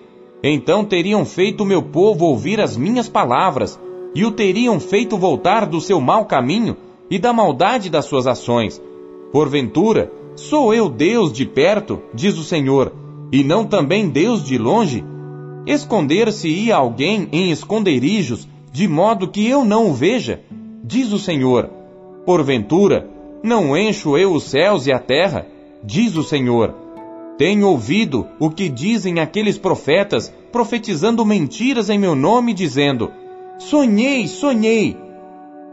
então 0.43 0.85
teriam 0.85 1.25
feito 1.25 1.61
o 1.61 1.65
meu 1.65 1.81
povo 1.81 2.25
ouvir 2.25 2.61
as 2.61 2.77
minhas 2.77 3.09
palavras, 3.09 3.79
e 4.13 4.23
o 4.25 4.31
teriam 4.31 4.79
feito 4.79 5.17
voltar 5.17 5.65
do 5.65 5.81
seu 5.81 5.99
mau 5.99 6.25
caminho 6.25 6.77
e 7.09 7.19
da 7.19 7.33
maldade 7.33 7.89
das 7.89 8.05
suas 8.05 8.27
ações. 8.27 8.81
Porventura, 9.31 10.11
Sou 10.35 10.73
eu 10.73 10.89
Deus 10.89 11.31
de 11.31 11.45
perto, 11.45 12.01
diz 12.13 12.37
o 12.37 12.43
Senhor, 12.43 12.91
e 13.31 13.41
não 13.41 13.63
também 13.63 14.09
Deus 14.09 14.43
de 14.43 14.57
longe? 14.57 15.01
Esconder-se-ia 15.65 16.75
alguém 16.75 17.29
em 17.31 17.51
esconderijos, 17.51 18.45
de 18.69 18.85
modo 18.85 19.29
que 19.29 19.47
eu 19.47 19.63
não 19.63 19.89
o 19.89 19.93
veja? 19.93 20.41
Diz 20.83 21.13
o 21.13 21.17
Senhor. 21.17 21.69
Porventura, 22.25 23.09
não 23.41 23.77
encho 23.77 24.17
eu 24.17 24.33
os 24.33 24.43
céus 24.43 24.87
e 24.87 24.91
a 24.91 24.99
terra? 24.99 25.47
Diz 25.81 26.17
o 26.17 26.23
Senhor. 26.23 26.75
Tenho 27.37 27.67
ouvido 27.67 28.27
o 28.39 28.49
que 28.49 28.69
dizem 28.69 29.19
aqueles 29.19 29.57
profetas, 29.57 30.33
profetizando 30.53 31.25
mentiras 31.25 31.89
em 31.89 31.99
meu 31.99 32.15
nome, 32.15 32.53
dizendo: 32.53 33.11
Sonhei, 33.57 34.25
sonhei. 34.27 34.97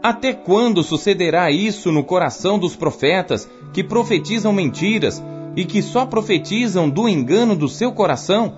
Até 0.01 0.33
quando 0.33 0.83
sucederá 0.83 1.49
isso 1.49 1.89
no 1.89 2.03
coração 2.03 2.59
dos 2.59 2.75
profetas 2.75 3.49
que 3.71 3.81
profetizam 3.81 4.51
mentiras 4.51 5.23
e 5.55 5.63
que 5.63 5.81
só 5.81 6.05
profetizam 6.05 6.89
do 6.89 7.07
engano 7.07 7.55
do 7.55 7.69
seu 7.69 7.93
coração, 7.93 8.57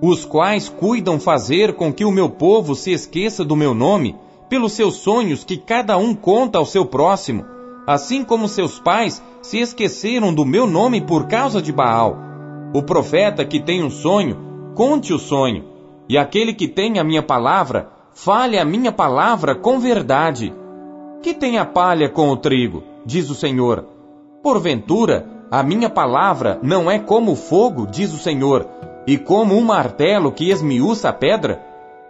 os 0.00 0.24
quais 0.24 0.68
cuidam 0.68 1.18
fazer 1.18 1.74
com 1.74 1.92
que 1.92 2.04
o 2.04 2.12
meu 2.12 2.30
povo 2.30 2.76
se 2.76 2.92
esqueça 2.92 3.44
do 3.44 3.56
meu 3.56 3.74
nome, 3.74 4.14
pelos 4.48 4.74
seus 4.74 4.96
sonhos 4.96 5.42
que 5.42 5.56
cada 5.56 5.96
um 5.96 6.14
conta 6.14 6.58
ao 6.58 6.66
seu 6.66 6.86
próximo, 6.86 7.44
assim 7.84 8.22
como 8.22 8.46
seus 8.46 8.78
pais 8.78 9.20
se 9.42 9.58
esqueceram 9.58 10.32
do 10.32 10.44
meu 10.44 10.68
nome 10.68 11.00
por 11.00 11.26
causa 11.26 11.60
de 11.60 11.72
Baal. 11.72 12.33
O 12.74 12.82
profeta 12.82 13.44
que 13.44 13.60
tem 13.60 13.84
um 13.84 13.88
sonho, 13.88 14.36
conte 14.74 15.14
o 15.14 15.18
sonho, 15.18 15.64
e 16.08 16.18
aquele 16.18 16.52
que 16.52 16.66
tem 16.66 16.98
a 16.98 17.04
minha 17.04 17.22
palavra, 17.22 17.88
fale 18.12 18.58
a 18.58 18.64
minha 18.64 18.90
palavra 18.90 19.54
com 19.54 19.78
verdade. 19.78 20.52
Que 21.22 21.32
tem 21.32 21.56
a 21.56 21.64
palha 21.64 22.08
com 22.08 22.30
o 22.30 22.36
trigo? 22.36 22.82
Diz 23.06 23.30
o 23.30 23.34
Senhor. 23.36 23.84
Porventura, 24.42 25.24
a 25.52 25.62
minha 25.62 25.88
palavra 25.88 26.58
não 26.64 26.90
é 26.90 26.98
como 26.98 27.36
fogo, 27.36 27.86
diz 27.86 28.12
o 28.12 28.18
Senhor, 28.18 28.66
e 29.06 29.16
como 29.16 29.54
um 29.54 29.62
martelo 29.62 30.32
que 30.32 30.50
esmiuça 30.50 31.10
a 31.10 31.12
pedra? 31.12 31.62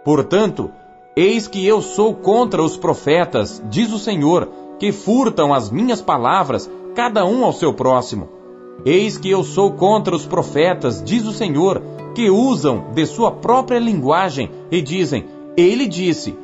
Portanto, 0.03 0.71
eis 1.15 1.47
que 1.47 1.63
eu 1.63 1.79
sou 1.79 2.15
contra 2.15 2.63
os 2.63 2.75
profetas, 2.75 3.61
diz 3.69 3.93
o 3.93 3.99
Senhor, 3.99 4.49
que 4.79 4.91
furtam 4.91 5.53
as 5.53 5.69
minhas 5.69 6.01
palavras, 6.01 6.67
cada 6.95 7.23
um 7.23 7.45
ao 7.45 7.53
seu 7.53 7.71
próximo. 7.71 8.34
Eis 8.83 9.17
que 9.17 9.29
eu 9.29 9.43
sou 9.43 9.71
contra 9.71 10.15
os 10.15 10.25
profetas, 10.25 11.01
diz 11.03 11.25
o 11.25 11.31
Senhor, 11.31 11.81
que 12.13 12.29
usam 12.29 12.85
de 12.93 13.05
sua 13.05 13.31
própria 13.31 13.79
linguagem 13.79 14.49
e 14.71 14.81
dizem: 14.81 15.25
Ele 15.55 15.87
disse, 15.87 16.35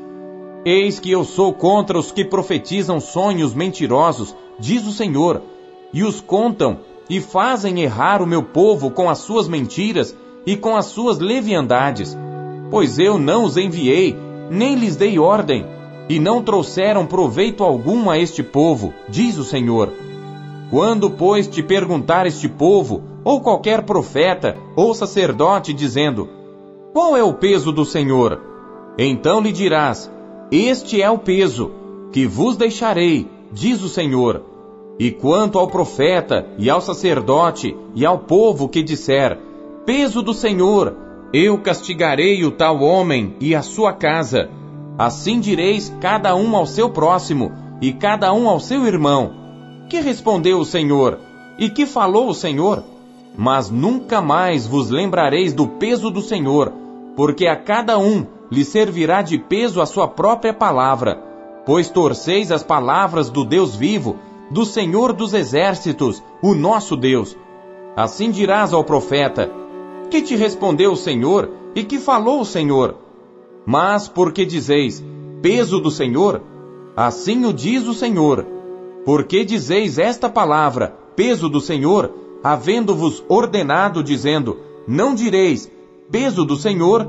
Eis 0.64 1.00
que 1.00 1.10
eu 1.10 1.24
sou 1.24 1.54
contra 1.54 1.98
os 1.98 2.12
que 2.12 2.24
profetizam 2.24 3.00
sonhos 3.00 3.54
mentirosos, 3.54 4.36
diz 4.60 4.86
o 4.86 4.92
Senhor, 4.92 5.42
e 5.92 6.04
os 6.04 6.22
contam 6.22 6.80
e 7.10 7.20
fazem 7.20 7.82
errar 7.82 8.22
o 8.22 8.28
meu 8.28 8.44
povo 8.44 8.92
com 8.92 9.10
as 9.10 9.18
suas 9.20 9.48
mentiras 9.48 10.16
e 10.46 10.56
com 10.56 10.78
as 10.78 10.86
suas 10.86 11.20
leviandades. 11.20 12.18
Pois 12.70 13.00
eu 13.00 13.18
não 13.18 13.44
os 13.44 13.58
enviei, 13.58 14.16
nem 14.50 14.76
lhes 14.76 14.96
dei 14.96 15.20
ordem, 15.20 15.66
e 16.08 16.20
não 16.20 16.44
trouxeram 16.44 17.06
proveito 17.06 17.64
algum 17.64 18.10
a 18.10 18.18
este 18.18 18.44
povo, 18.44 18.94
diz 19.10 19.38
o 19.38 19.44
Senhor. 19.44 19.92
Quando, 20.72 21.12
pois, 21.12 21.48
te 21.48 21.62
perguntar 21.62 22.26
este 22.26 22.50
povo, 22.50 23.04
ou 23.24 23.42
qualquer 23.42 23.84
profeta 23.84 24.58
ou 24.76 24.96
sacerdote, 24.96 25.74
dizendo: 25.74 26.28
Qual 26.94 27.16
é 27.16 27.24
o 27.24 27.36
peso 27.36 27.72
do 27.72 27.86
Senhor? 27.86 28.42
Então 28.98 29.40
lhe 29.40 29.52
dirás: 29.52 30.10
este 30.52 31.02
é 31.02 31.10
o 31.10 31.18
peso 31.18 31.72
que 32.12 32.28
vos 32.28 32.58
deixarei, 32.58 33.26
diz 33.54 33.82
o 33.82 33.88
Senhor. 33.88 34.44
E 35.00 35.10
quanto 35.10 35.58
ao 35.58 35.68
profeta, 35.68 36.46
e 36.58 36.70
ao 36.70 36.82
sacerdote, 36.82 37.74
e 37.96 38.06
ao 38.06 38.20
povo 38.20 38.68
que 38.68 38.84
disser: 38.84 39.40
Peso 39.86 40.22
do 40.22 40.34
Senhor, 40.34 40.94
eu 41.34 41.58
castigarei 41.60 42.44
o 42.44 42.52
tal 42.52 42.82
homem 42.82 43.34
e 43.40 43.56
a 43.56 43.62
sua 43.62 43.94
casa. 43.94 44.50
Assim 44.98 45.40
direis 45.40 45.96
cada 46.02 46.36
um 46.36 46.54
ao 46.54 46.66
seu 46.66 46.90
próximo 46.90 47.54
e 47.82 47.94
cada 47.94 48.34
um 48.34 48.50
ao 48.50 48.60
seu 48.60 48.86
irmão. 48.86 49.41
Que 49.92 50.00
respondeu 50.00 50.58
o 50.58 50.64
Senhor? 50.64 51.20
E 51.60 51.70
que 51.70 51.86
falou 51.86 52.30
o 52.30 52.34
Senhor? 52.34 52.82
Mas 53.38 53.70
nunca 53.70 54.22
mais 54.22 54.66
vos 54.66 54.90
lembrareis 54.90 55.52
do 55.52 55.68
peso 55.68 56.10
do 56.10 56.22
Senhor, 56.22 56.72
porque 57.14 57.46
a 57.46 57.58
cada 57.58 58.00
um 58.00 58.26
lhe 58.50 58.64
servirá 58.64 59.22
de 59.22 59.38
peso 59.38 59.82
a 59.82 59.86
sua 59.86 60.08
própria 60.08 60.54
palavra. 60.54 61.22
Pois 61.66 61.90
torceis 61.90 62.54
as 62.54 62.64
palavras 62.64 63.30
do 63.30 63.44
Deus 63.44 63.76
vivo, 63.76 64.16
do 64.50 64.64
Senhor 64.64 65.12
dos 65.12 65.34
exércitos, 65.34 66.24
o 66.42 66.56
nosso 66.56 66.96
Deus. 66.96 67.36
Assim 67.94 68.32
dirás 68.32 68.72
ao 68.72 68.86
profeta: 68.86 69.52
Que 70.10 70.22
te 70.22 70.38
respondeu 70.38 70.94
o 70.94 70.98
Senhor 70.98 71.52
e 71.76 71.84
que 71.84 72.00
falou 72.00 72.40
o 72.40 72.46
Senhor? 72.46 72.96
Mas 73.66 74.08
porque 74.08 74.46
dizeis: 74.46 75.04
Peso 75.42 75.82
do 75.82 75.92
Senhor? 75.92 76.42
Assim 76.96 77.44
o 77.44 77.52
diz 77.52 77.86
o 77.86 77.94
Senhor. 77.94 78.61
Porque 79.06 79.44
dizeis 79.44 79.98
esta 79.98 80.30
palavra, 80.30 80.96
peso 81.16 81.50
do 81.50 81.60
Senhor, 81.60 82.14
havendo-vos 82.44 83.24
ordenado, 83.28 84.04
dizendo: 84.04 84.58
Não 84.88 85.16
direis, 85.16 85.72
peso 86.12 86.46
do 86.46 86.56
Senhor? 86.56 87.08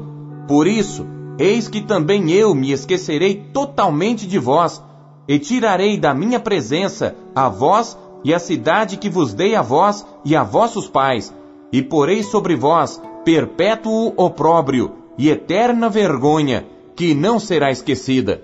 Por 0.48 0.66
isso, 0.66 1.06
eis 1.38 1.68
que 1.68 1.80
também 1.80 2.30
eu 2.30 2.54
me 2.54 2.72
esquecerei 2.72 3.44
totalmente 3.52 4.26
de 4.26 4.38
vós, 4.38 4.82
e 5.28 5.38
tirarei 5.38 5.98
da 5.98 6.12
minha 6.12 6.40
presença 6.40 7.14
a 7.34 7.48
vós 7.48 7.96
e 8.24 8.34
a 8.34 8.38
cidade 8.38 8.96
que 8.96 9.08
vos 9.08 9.32
dei 9.32 9.54
a 9.54 9.62
vós 9.62 10.04
e 10.24 10.34
a 10.34 10.42
vossos 10.42 10.88
pais, 10.88 11.32
e 11.72 11.82
porei 11.82 12.22
sobre 12.22 12.56
vós 12.56 13.00
perpétuo 13.24 14.12
opróbrio 14.16 14.92
e 15.16 15.28
eterna 15.30 15.88
vergonha, 15.88 16.66
que 16.96 17.14
não 17.14 17.38
será 17.38 17.70
esquecida. 17.70 18.42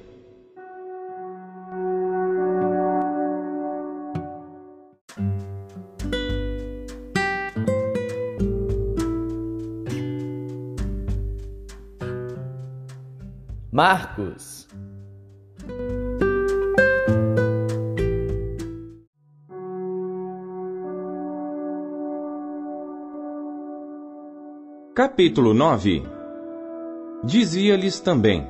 Marcos. 13.79 14.67
Capítulo 24.93 25.55
9 25.55 26.03
Dizia-lhes 27.23 28.01
também: 28.01 28.49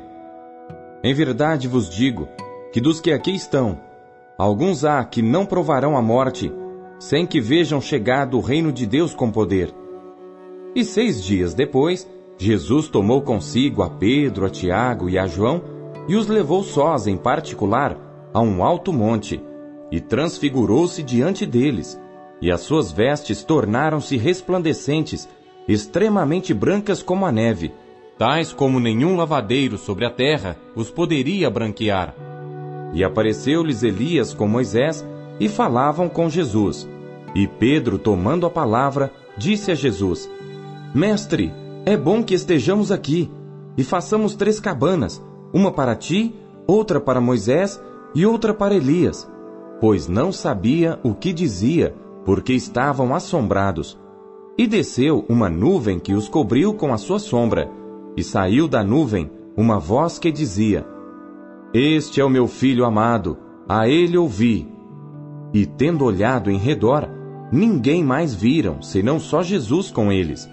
Em 1.05 1.13
verdade 1.13 1.69
vos 1.69 1.91
digo 1.91 2.27
que 2.73 2.81
dos 2.81 2.99
que 2.99 3.13
aqui 3.13 3.35
estão, 3.35 3.79
alguns 4.39 4.83
há 4.83 5.05
que 5.05 5.21
não 5.21 5.45
provarão 5.45 5.95
a 5.95 6.01
morte, 6.01 6.51
sem 6.99 7.27
que 7.27 7.39
vejam 7.39 7.83
chegado 7.83 8.39
o 8.39 8.41
reino 8.41 8.73
de 8.73 8.87
Deus 8.87 9.15
com 9.15 9.31
poder. 9.31 9.75
E 10.75 10.83
seis 10.83 11.23
dias 11.23 11.53
depois, 11.53 12.09
Jesus 12.39 12.89
tomou 12.89 13.21
consigo 13.21 13.83
a 13.83 13.91
Pedro, 13.91 14.47
a 14.47 14.49
Tiago 14.49 15.11
e 15.11 15.19
a 15.19 15.27
João 15.27 15.77
e 16.09 16.17
os 16.17 16.27
levou 16.27 16.65
sós, 16.65 17.07
em 17.07 17.17
particular, 17.17 17.97
a 18.33 18.41
um 18.41 18.65
alto 18.65 18.93
monte, 18.93 19.41
e 19.93 20.01
transfigurou-se 20.01 21.03
diante 21.03 21.45
deles, 21.45 22.01
e 22.41 22.51
as 22.51 22.63
suas 22.63 22.91
vestes 22.91 23.45
tornaram-se 23.45 24.17
resplandecentes, 24.17 25.29
extremamente 25.69 26.55
brancas 26.55 27.03
como 27.03 27.27
a 27.27 27.33
neve, 27.33 27.73
tais 28.17 28.55
como 28.55 28.81
nenhum 28.81 29.17
lavadeiro 29.17 29.77
sobre 29.77 30.07
a 30.07 30.11
terra 30.11 30.57
os 30.75 30.91
poderia 30.91 31.51
branquear. 31.51 32.15
E 32.95 33.05
apareceu-lhes 33.05 33.83
Elias 33.83 34.33
com 34.33 34.49
Moisés, 34.49 35.07
e 35.39 35.49
falavam 35.49 36.09
com 36.09 36.29
Jesus. 36.29 36.89
E 37.35 37.47
Pedro, 37.47 37.99
tomando 37.99 38.47
a 38.47 38.51
palavra, 38.51 39.13
disse 39.37 39.71
a 39.71 39.75
Jesus: 39.75 40.29
Mestre, 40.95 41.53
é 41.89 41.97
bom 41.97 42.23
que 42.23 42.35
estejamos 42.35 42.93
aqui 42.93 43.31
e 43.75 43.83
façamos 43.83 44.37
três 44.37 44.61
cabanas, 44.61 45.25
uma 45.55 45.73
para 45.73 45.97
ti, 45.97 46.35
outra 46.67 47.01
para 47.01 47.19
Moisés 47.19 47.83
e 48.15 48.27
outra 48.27 48.53
para 48.53 48.75
Elias, 48.75 49.27
pois 49.81 50.07
não 50.07 50.31
sabia 50.31 51.01
o 51.03 51.15
que 51.15 51.33
dizia, 51.33 51.95
porque 52.27 52.53
estavam 52.53 53.15
assombrados. 53.15 53.99
E 54.59 54.67
desceu 54.67 55.25
uma 55.31 55.49
nuvem 55.49 55.99
que 55.99 56.13
os 56.13 56.29
cobriu 56.29 56.75
com 56.75 56.93
a 56.93 56.99
sua 56.99 57.19
sombra, 57.19 57.71
e 58.15 58.23
saiu 58.23 58.69
da 58.69 58.85
nuvem 58.85 59.31
uma 59.57 59.79
voz 59.79 60.19
que 60.19 60.31
dizia: 60.31 60.87
Este 61.73 62.21
é 62.21 62.25
o 62.25 62.29
meu 62.29 62.47
filho 62.47 62.85
amado, 62.85 63.39
a 63.67 63.89
ele 63.89 64.19
ouvi. 64.19 64.69
E 65.55 65.65
tendo 65.65 66.05
olhado 66.05 66.51
em 66.51 66.59
redor, 66.59 67.09
ninguém 67.51 68.05
mais 68.05 68.35
viram, 68.35 68.83
senão 68.83 69.19
só 69.19 69.43
Jesus 69.43 69.91
com 69.91 70.13
eles. 70.13 70.47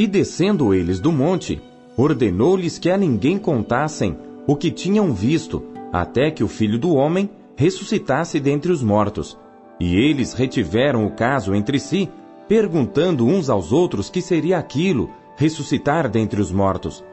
E 0.00 0.06
descendo 0.06 0.72
eles 0.72 0.98
do 0.98 1.12
monte, 1.12 1.60
ordenou-lhes 1.94 2.78
que 2.78 2.88
a 2.88 2.96
ninguém 2.96 3.36
contassem 3.36 4.16
o 4.46 4.56
que 4.56 4.70
tinham 4.70 5.12
visto, 5.12 5.62
até 5.92 6.30
que 6.30 6.42
o 6.42 6.48
filho 6.48 6.78
do 6.78 6.94
homem 6.94 7.28
ressuscitasse 7.54 8.40
dentre 8.40 8.72
os 8.72 8.82
mortos. 8.82 9.38
E 9.78 9.96
eles 9.96 10.32
retiveram 10.32 11.04
o 11.04 11.10
caso 11.10 11.54
entre 11.54 11.78
si, 11.78 12.08
perguntando 12.48 13.26
uns 13.26 13.50
aos 13.50 13.74
outros 13.74 14.08
que 14.08 14.22
seria 14.22 14.56
aquilo, 14.56 15.10
ressuscitar 15.36 16.08
dentre 16.08 16.40
os 16.40 16.50
mortos. 16.50 17.04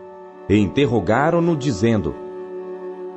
E 0.47 0.56
interrogaram-no, 0.56 1.58
dizendo: 1.58 2.15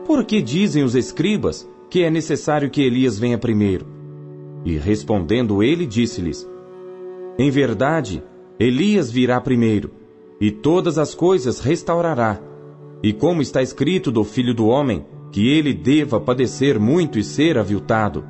Por 0.04 0.24
que 0.24 0.42
dizem 0.42 0.82
os 0.82 0.96
escribas 0.96 1.64
que 1.88 2.02
é 2.02 2.10
necessário 2.10 2.70
que 2.70 2.82
Elias 2.82 3.20
venha 3.20 3.38
primeiro? 3.38 3.86
E 4.64 4.76
respondendo 4.76 5.62
ele, 5.62 5.86
disse-lhes: 5.86 6.44
Em 7.38 7.52
verdade, 7.52 8.20
Elias 8.60 9.10
virá 9.10 9.40
primeiro, 9.40 9.90
e 10.38 10.50
todas 10.50 10.98
as 10.98 11.14
coisas 11.14 11.60
restaurará. 11.60 12.38
E 13.02 13.10
como 13.10 13.40
está 13.40 13.62
escrito 13.62 14.12
do 14.12 14.22
Filho 14.22 14.52
do 14.52 14.66
Homem, 14.66 15.06
que 15.32 15.48
ele 15.48 15.72
deva 15.72 16.20
padecer 16.20 16.78
muito 16.78 17.18
e 17.18 17.24
ser 17.24 17.56
aviltado. 17.56 18.22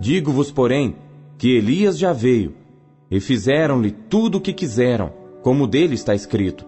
Digo-vos, 0.00 0.50
porém, 0.50 0.96
que 1.38 1.56
Elias 1.56 1.96
já 1.96 2.12
veio, 2.12 2.52
e 3.08 3.20
fizeram-lhe 3.20 3.92
tudo 3.92 4.38
o 4.38 4.40
que 4.40 4.52
quiseram, 4.52 5.12
como 5.40 5.68
dele 5.68 5.94
está 5.94 6.16
escrito. 6.16 6.66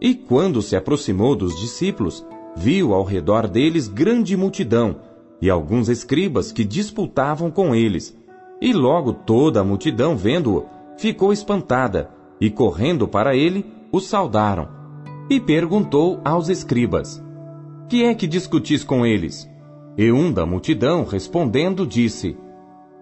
E 0.00 0.14
quando 0.14 0.62
se 0.62 0.76
aproximou 0.76 1.36
dos 1.36 1.60
discípulos, 1.60 2.24
viu 2.56 2.94
ao 2.94 3.04
redor 3.04 3.46
deles 3.46 3.86
grande 3.86 4.34
multidão, 4.34 4.96
e 5.42 5.50
alguns 5.50 5.90
escribas 5.90 6.50
que 6.50 6.64
disputavam 6.64 7.50
com 7.50 7.74
eles. 7.74 8.16
E 8.62 8.72
logo 8.72 9.12
toda 9.12 9.60
a 9.60 9.64
multidão, 9.64 10.16
vendo-o, 10.16 10.64
ficou 10.96 11.32
espantada, 11.32 12.10
e 12.40 12.50
correndo 12.50 13.08
para 13.08 13.34
ele, 13.34 13.64
o 13.90 14.00
saudaram. 14.00 14.68
E 15.28 15.40
perguntou 15.40 16.20
aos 16.24 16.48
escribas: 16.48 17.22
Que 17.88 18.04
é 18.04 18.14
que 18.14 18.26
discutis 18.26 18.84
com 18.84 19.04
eles? 19.04 19.48
E 19.96 20.12
um 20.12 20.30
da 20.30 20.44
multidão, 20.44 21.04
respondendo, 21.04 21.86
disse: 21.86 22.36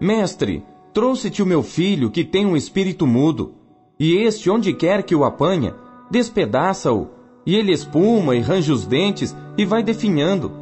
Mestre, 0.00 0.64
trouxe-te 0.92 1.42
o 1.42 1.46
meu 1.46 1.62
filho, 1.62 2.10
que 2.10 2.24
tem 2.24 2.46
um 2.46 2.56
espírito 2.56 3.06
mudo, 3.06 3.54
e 3.98 4.16
este, 4.16 4.48
onde 4.50 4.72
quer 4.72 5.02
que 5.02 5.14
o 5.14 5.24
apanha, 5.24 5.74
despedaça-o, 6.10 7.08
e 7.46 7.56
ele 7.56 7.72
espuma 7.72 8.34
e 8.34 8.40
range 8.40 8.72
os 8.72 8.86
dentes 8.86 9.36
e 9.58 9.64
vai 9.64 9.82
definhando. 9.82 10.52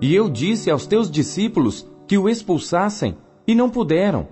E 0.00 0.14
eu 0.14 0.28
disse 0.30 0.70
aos 0.70 0.86
teus 0.86 1.10
discípulos 1.10 1.86
que 2.06 2.16
o 2.16 2.28
expulsassem, 2.28 3.16
e 3.46 3.54
não 3.54 3.68
puderam. 3.68 4.28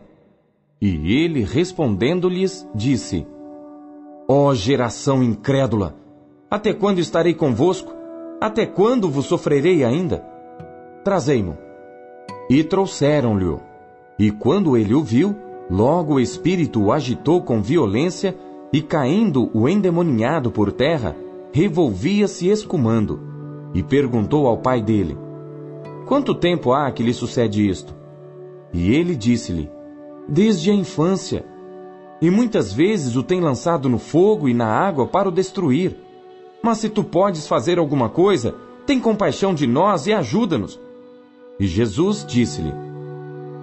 E 0.80 1.12
ele, 1.12 1.42
respondendo-lhes, 1.42 2.68
disse: 2.74 3.26
Ó 4.28 4.48
oh, 4.48 4.54
geração 4.54 5.22
incrédula, 5.22 5.96
até 6.48 6.72
quando 6.72 7.00
estarei 7.00 7.34
convosco? 7.34 7.92
Até 8.40 8.64
quando 8.64 9.10
vos 9.10 9.26
sofrerei 9.26 9.84
ainda? 9.84 10.24
Trazei-mo. 11.02 11.58
E 12.48 12.62
trouxeram-lhe-o. 12.62 13.60
E 14.16 14.30
quando 14.30 14.76
ele 14.76 14.94
o 14.94 15.02
viu, 15.02 15.34
logo 15.68 16.14
o 16.14 16.20
espírito 16.20 16.80
o 16.80 16.92
agitou 16.92 17.42
com 17.42 17.60
violência, 17.60 18.36
e 18.72 18.80
caindo 18.80 19.50
o 19.52 19.68
endemoninhado 19.68 20.50
por 20.50 20.70
terra, 20.70 21.16
revolvia-se 21.52 22.48
escumando, 22.48 23.20
e 23.74 23.82
perguntou 23.82 24.46
ao 24.46 24.58
pai 24.58 24.80
dele: 24.80 25.18
Quanto 26.06 26.34
tempo 26.34 26.72
há 26.72 26.90
que 26.92 27.02
lhe 27.02 27.12
sucede 27.12 27.68
isto? 27.68 27.94
E 28.72 28.94
ele 28.94 29.16
disse-lhe: 29.16 29.68
desde 30.28 30.70
a 30.70 30.74
infância, 30.74 31.44
e 32.20 32.30
muitas 32.30 32.72
vezes 32.72 33.16
o 33.16 33.22
tem 33.22 33.40
lançado 33.40 33.88
no 33.88 33.98
fogo 33.98 34.48
e 34.48 34.54
na 34.54 34.66
água 34.66 35.06
para 35.06 35.28
o 35.28 35.32
destruir. 35.32 35.96
Mas 36.62 36.78
se 36.78 36.88
tu 36.88 37.04
podes 37.04 37.46
fazer 37.46 37.78
alguma 37.78 38.08
coisa, 38.08 38.54
tem 38.84 38.98
compaixão 38.98 39.54
de 39.54 39.66
nós 39.66 40.06
e 40.06 40.12
ajuda-nos. 40.12 40.80
E 41.60 41.66
Jesus 41.66 42.24
disse-lhe: 42.26 42.72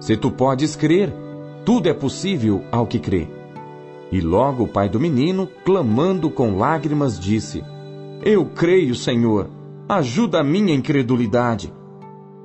Se 0.00 0.16
tu 0.16 0.30
podes 0.30 0.74
crer, 0.74 1.12
tudo 1.64 1.88
é 1.88 1.92
possível 1.92 2.64
ao 2.72 2.86
que 2.86 2.98
crê. 2.98 3.28
E 4.10 4.20
logo 4.20 4.64
o 4.64 4.68
pai 4.68 4.88
do 4.88 5.00
menino, 5.00 5.48
clamando 5.64 6.30
com 6.30 6.56
lágrimas, 6.56 7.20
disse: 7.20 7.62
Eu 8.22 8.46
creio, 8.46 8.94
Senhor, 8.94 9.50
ajuda 9.88 10.40
a 10.40 10.44
minha 10.44 10.74
incredulidade. 10.74 11.72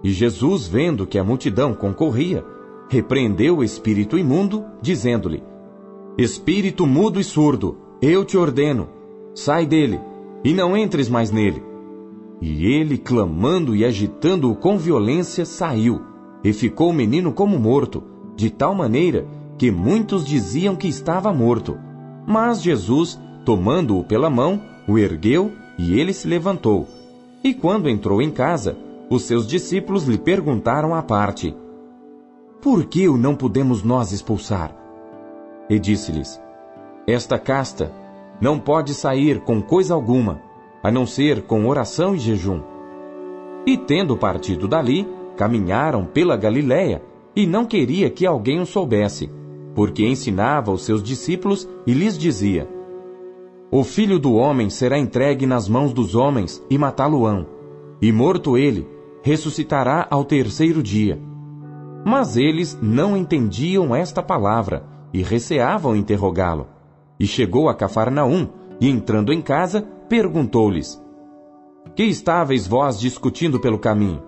E 0.04 0.12
Jesus, 0.12 0.68
vendo 0.68 1.06
que 1.06 1.20
a 1.20 1.24
multidão 1.24 1.74
concorria, 1.74 2.44
repreendeu 2.92 3.60
o 3.60 3.64
espírito 3.64 4.18
imundo, 4.18 4.66
dizendo-lhe: 4.82 5.42
Espírito 6.18 6.86
mudo 6.86 7.22
e 7.22 7.24
surdo, 7.24 7.78
eu 8.02 8.26
te 8.26 8.38
ordeno, 8.38 8.90
sai 9.34 9.66
dele, 9.66 9.98
e 10.44 10.54
não 10.54 10.76
entres 10.76 11.08
mais 11.08 11.32
nele. 11.32 11.64
E 12.42 12.66
ele, 12.66 12.98
clamando 12.98 13.74
e 13.74 13.86
agitando-o 13.86 14.54
com 14.56 14.78
violência, 14.78 15.46
saiu, 15.46 16.02
e 16.44 16.52
ficou 16.52 16.90
o 16.90 16.94
menino 16.94 17.32
como 17.32 17.58
morto, 17.58 18.04
de 18.36 18.50
tal 18.50 18.76
maneira 18.76 19.26
que 19.58 19.72
muitos 19.72 20.26
diziam 20.26 20.76
que 20.76 20.90
estava 20.90 21.32
morto. 21.32 21.78
Mas 22.28 22.62
Jesus, 22.62 23.18
tomando-o 23.46 24.04
pela 24.04 24.30
mão, 24.30 24.62
o 24.86 24.98
ergueu 24.98 25.50
e 25.80 25.98
ele 25.98 26.12
se 26.12 26.28
levantou. 26.28 26.90
E 27.42 27.54
quando 27.54 27.88
entrou 27.88 28.22
em 28.22 28.32
casa, 28.32 28.78
os 29.10 29.24
seus 29.24 29.48
discípulos 29.48 30.04
lhe 30.04 30.18
perguntaram 30.18 30.94
à 30.94 31.02
parte: 31.02 31.56
Por 32.62 32.86
que 32.86 33.10
o 33.10 33.18
não 33.18 33.36
podemos 33.36 33.82
nós 33.82 34.12
expulsar? 34.12 34.72
E 35.68 35.80
disse-lhes: 35.80 36.40
Esta 37.08 37.40
casta 37.40 37.92
não 38.40 38.60
pode 38.60 38.94
sair 38.94 39.42
com 39.42 39.60
coisa 39.60 39.96
alguma, 39.96 40.40
a 40.84 40.92
não 40.92 41.08
ser 41.08 41.42
com 41.42 41.66
oração 41.66 42.14
e 42.14 42.20
jejum. 42.20 42.62
E 43.66 43.76
tendo 43.76 44.16
partido 44.16 44.68
dali, 44.68 45.08
caminharam 45.36 46.06
pela 46.06 46.38
Galiléia, 46.38 47.02
e 47.36 47.48
não 47.48 47.66
queria 47.66 48.12
que 48.12 48.28
alguém 48.28 48.60
o 48.60 48.66
soubesse, 48.66 49.28
porque 49.74 50.06
ensinava 50.06 50.72
os 50.72 50.84
seus 50.84 51.02
discípulos 51.02 51.68
e 51.88 51.94
lhes 51.94 52.16
dizia: 52.16 52.70
O 53.72 53.84
filho 53.84 54.20
do 54.20 54.36
homem 54.36 54.70
será 54.70 55.00
entregue 55.00 55.48
nas 55.48 55.68
mãos 55.68 55.94
dos 55.94 56.14
homens 56.14 56.64
e 56.70 56.78
matá-lo-ão, 56.78 57.48
e 58.00 58.12
morto 58.12 58.56
ele, 58.56 58.88
ressuscitará 59.24 60.06
ao 60.12 60.24
terceiro 60.24 60.84
dia. 60.84 61.31
Mas 62.06 62.36
eles 62.36 62.78
não 62.82 63.16
entendiam 63.16 63.96
esta 63.96 64.24
palavra 64.24 64.84
e 65.14 65.22
receavam 65.22 65.96
interrogá-lo. 65.96 66.68
E 67.20 67.28
chegou 67.28 67.70
a 67.70 67.76
Cafarnaum, 67.76 68.48
e 68.80 68.90
entrando 68.90 69.32
em 69.32 69.42
casa, 69.42 69.88
perguntou-lhes: 70.10 71.02
Que 71.96 72.04
estáveis 72.04 72.68
vós 72.68 73.00
discutindo 73.00 73.60
pelo 73.60 73.78
caminho? 73.78 74.24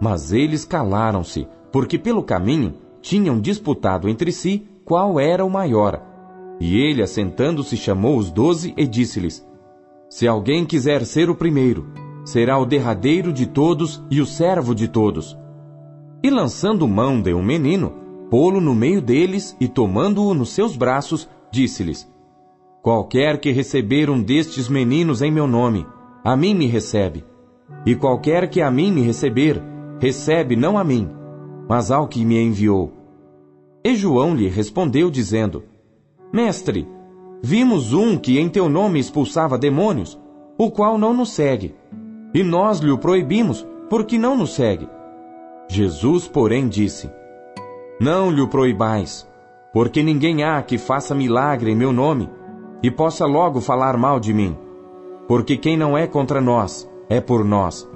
Mas 0.00 0.32
eles 0.32 0.64
calaram-se, 0.64 1.48
porque 1.72 1.98
pelo 1.98 2.22
caminho 2.22 2.74
tinham 3.00 3.40
disputado 3.40 4.08
entre 4.08 4.30
si 4.30 4.68
qual 4.84 5.18
era 5.18 5.44
o 5.44 5.50
maior. 5.50 6.00
E 6.60 6.78
ele, 6.78 7.02
assentando-se, 7.02 7.76
chamou 7.76 8.16
os 8.16 8.30
doze 8.30 8.72
e 8.76 8.86
disse-lhes: 8.86 9.46
Se 10.08 10.28
alguém 10.28 10.64
quiser 10.64 11.04
ser 11.04 11.28
o 11.28 11.34
primeiro, 11.34 11.86
será 12.24 12.58
o 12.58 12.64
derradeiro 12.64 13.32
de 13.32 13.46
todos 13.46 14.02
e 14.10 14.20
o 14.20 14.26
servo 14.26 14.74
de 14.74 14.88
todos. 14.88 15.36
E 16.26 16.30
lançando 16.30 16.88
mão 16.88 17.22
de 17.22 17.32
um 17.32 17.40
menino, 17.40 17.92
pô-lo 18.28 18.60
no 18.60 18.74
meio 18.74 19.00
deles 19.00 19.56
e 19.60 19.68
tomando-o 19.68 20.34
nos 20.34 20.50
seus 20.50 20.76
braços, 20.76 21.28
disse-lhes: 21.52 22.12
Qualquer 22.82 23.38
que 23.38 23.52
receber 23.52 24.10
um 24.10 24.20
destes 24.20 24.68
meninos 24.68 25.22
em 25.22 25.30
meu 25.30 25.46
nome, 25.46 25.86
a 26.24 26.36
mim 26.36 26.52
me 26.52 26.66
recebe. 26.66 27.24
E 27.86 27.94
qualquer 27.94 28.50
que 28.50 28.60
a 28.60 28.72
mim 28.72 28.90
me 28.90 29.02
receber, 29.02 29.62
recebe 30.00 30.56
não 30.56 30.76
a 30.76 30.82
mim, 30.82 31.08
mas 31.68 31.92
ao 31.92 32.08
que 32.08 32.24
me 32.24 32.42
enviou. 32.42 32.92
E 33.84 33.94
João 33.94 34.34
lhe 34.34 34.48
respondeu, 34.48 35.08
dizendo: 35.12 35.62
Mestre, 36.32 36.88
vimos 37.40 37.92
um 37.92 38.18
que 38.18 38.40
em 38.40 38.48
teu 38.48 38.68
nome 38.68 38.98
expulsava 38.98 39.56
demônios, 39.56 40.20
o 40.58 40.72
qual 40.72 40.98
não 40.98 41.14
nos 41.14 41.30
segue. 41.30 41.72
E 42.34 42.42
nós 42.42 42.80
lhe 42.80 42.90
o 42.90 42.98
proibimos, 42.98 43.64
porque 43.88 44.18
não 44.18 44.36
nos 44.36 44.56
segue. 44.56 44.88
Jesus, 45.68 46.28
porém, 46.28 46.68
disse: 46.68 47.10
Não 48.00 48.30
lhe 48.30 48.46
proibais, 48.46 49.28
porque 49.72 50.02
ninguém 50.02 50.42
há 50.44 50.62
que 50.62 50.78
faça 50.78 51.14
milagre 51.14 51.70
em 51.70 51.76
meu 51.76 51.92
nome 51.92 52.30
e 52.82 52.90
possa 52.90 53.26
logo 53.26 53.60
falar 53.60 53.96
mal 53.96 54.20
de 54.20 54.32
mim. 54.32 54.56
Porque 55.26 55.56
quem 55.56 55.76
não 55.76 55.98
é 55.98 56.06
contra 56.06 56.40
nós, 56.40 56.88
é 57.08 57.20
por 57.20 57.44
nós. 57.44 57.88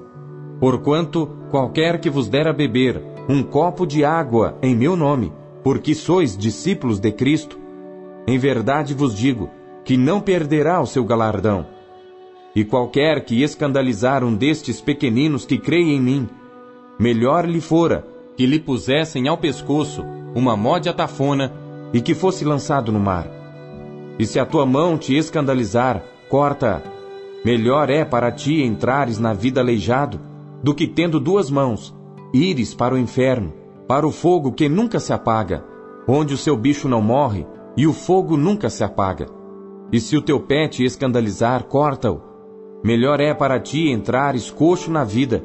Porquanto 0.58 1.28
qualquer 1.50 2.00
que 2.00 2.10
vos 2.10 2.28
der 2.28 2.48
a 2.48 2.52
beber 2.52 3.02
um 3.28 3.42
copo 3.42 3.86
de 3.86 4.04
água 4.04 4.58
em 4.60 4.74
meu 4.74 4.96
nome, 4.96 5.32
porque 5.62 5.94
sois 5.94 6.36
discípulos 6.36 6.98
de 6.98 7.12
Cristo, 7.12 7.58
em 8.26 8.38
verdade 8.38 8.92
vos 8.92 9.16
digo 9.16 9.48
que 9.84 9.96
não 9.96 10.20
perderá 10.20 10.80
o 10.80 10.86
seu 10.86 11.04
galardão. 11.04 11.66
E 12.54 12.64
qualquer 12.64 13.24
que 13.24 13.42
escandalizar 13.42 14.24
um 14.24 14.34
destes 14.34 14.80
pequeninos 14.80 15.44
que 15.44 15.56
creem 15.56 15.96
em 15.96 16.00
mim, 16.00 16.28
melhor 17.00 17.48
lhe 17.48 17.62
fora 17.62 18.06
que 18.36 18.44
lhe 18.44 18.60
pusessem 18.60 19.26
ao 19.26 19.38
pescoço 19.38 20.04
uma 20.34 20.54
mó 20.54 20.78
de 20.78 20.90
atafona 20.90 21.50
e 21.94 22.00
que 22.02 22.14
fosse 22.14 22.44
lançado 22.44 22.92
no 22.92 23.00
mar. 23.00 23.26
E 24.18 24.26
se 24.26 24.38
a 24.38 24.44
tua 24.44 24.66
mão 24.66 24.98
te 24.98 25.16
escandalizar, 25.16 26.04
corta. 26.28 26.82
Melhor 27.42 27.88
é 27.88 28.04
para 28.04 28.30
ti 28.30 28.62
entrares 28.62 29.18
na 29.18 29.32
vida 29.32 29.62
aleijado, 29.62 30.20
do 30.62 30.74
que 30.74 30.86
tendo 30.86 31.18
duas 31.18 31.50
mãos, 31.50 31.96
ires 32.34 32.74
para 32.74 32.94
o 32.94 32.98
inferno, 32.98 33.54
para 33.88 34.06
o 34.06 34.12
fogo 34.12 34.52
que 34.52 34.68
nunca 34.68 35.00
se 35.00 35.12
apaga, 35.12 35.64
onde 36.06 36.34
o 36.34 36.36
seu 36.36 36.54
bicho 36.54 36.86
não 36.86 37.00
morre 37.00 37.46
e 37.78 37.86
o 37.86 37.94
fogo 37.94 38.36
nunca 38.36 38.68
se 38.68 38.84
apaga. 38.84 39.26
E 39.90 39.98
se 39.98 40.18
o 40.18 40.22
teu 40.22 40.38
pé 40.38 40.68
te 40.68 40.84
escandalizar, 40.84 41.64
corta-o. 41.64 42.20
Melhor 42.84 43.20
é 43.20 43.32
para 43.32 43.58
ti 43.58 43.90
entrares 43.90 44.50
coxo 44.50 44.90
na 44.90 45.02
vida, 45.02 45.42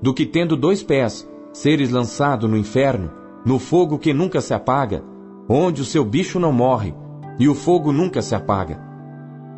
do 0.00 0.12
que 0.12 0.26
tendo 0.26 0.56
dois 0.56 0.82
pés, 0.82 1.28
seres 1.52 1.90
lançado 1.90 2.46
no 2.46 2.56
inferno, 2.56 3.10
no 3.44 3.58
fogo 3.58 3.98
que 3.98 4.12
nunca 4.12 4.40
se 4.40 4.52
apaga, 4.52 5.02
onde 5.48 5.80
o 5.82 5.84
seu 5.84 6.04
bicho 6.04 6.38
não 6.38 6.52
morre 6.52 6.94
e 7.38 7.48
o 7.48 7.54
fogo 7.54 7.92
nunca 7.92 8.20
se 8.20 8.34
apaga. 8.34 8.80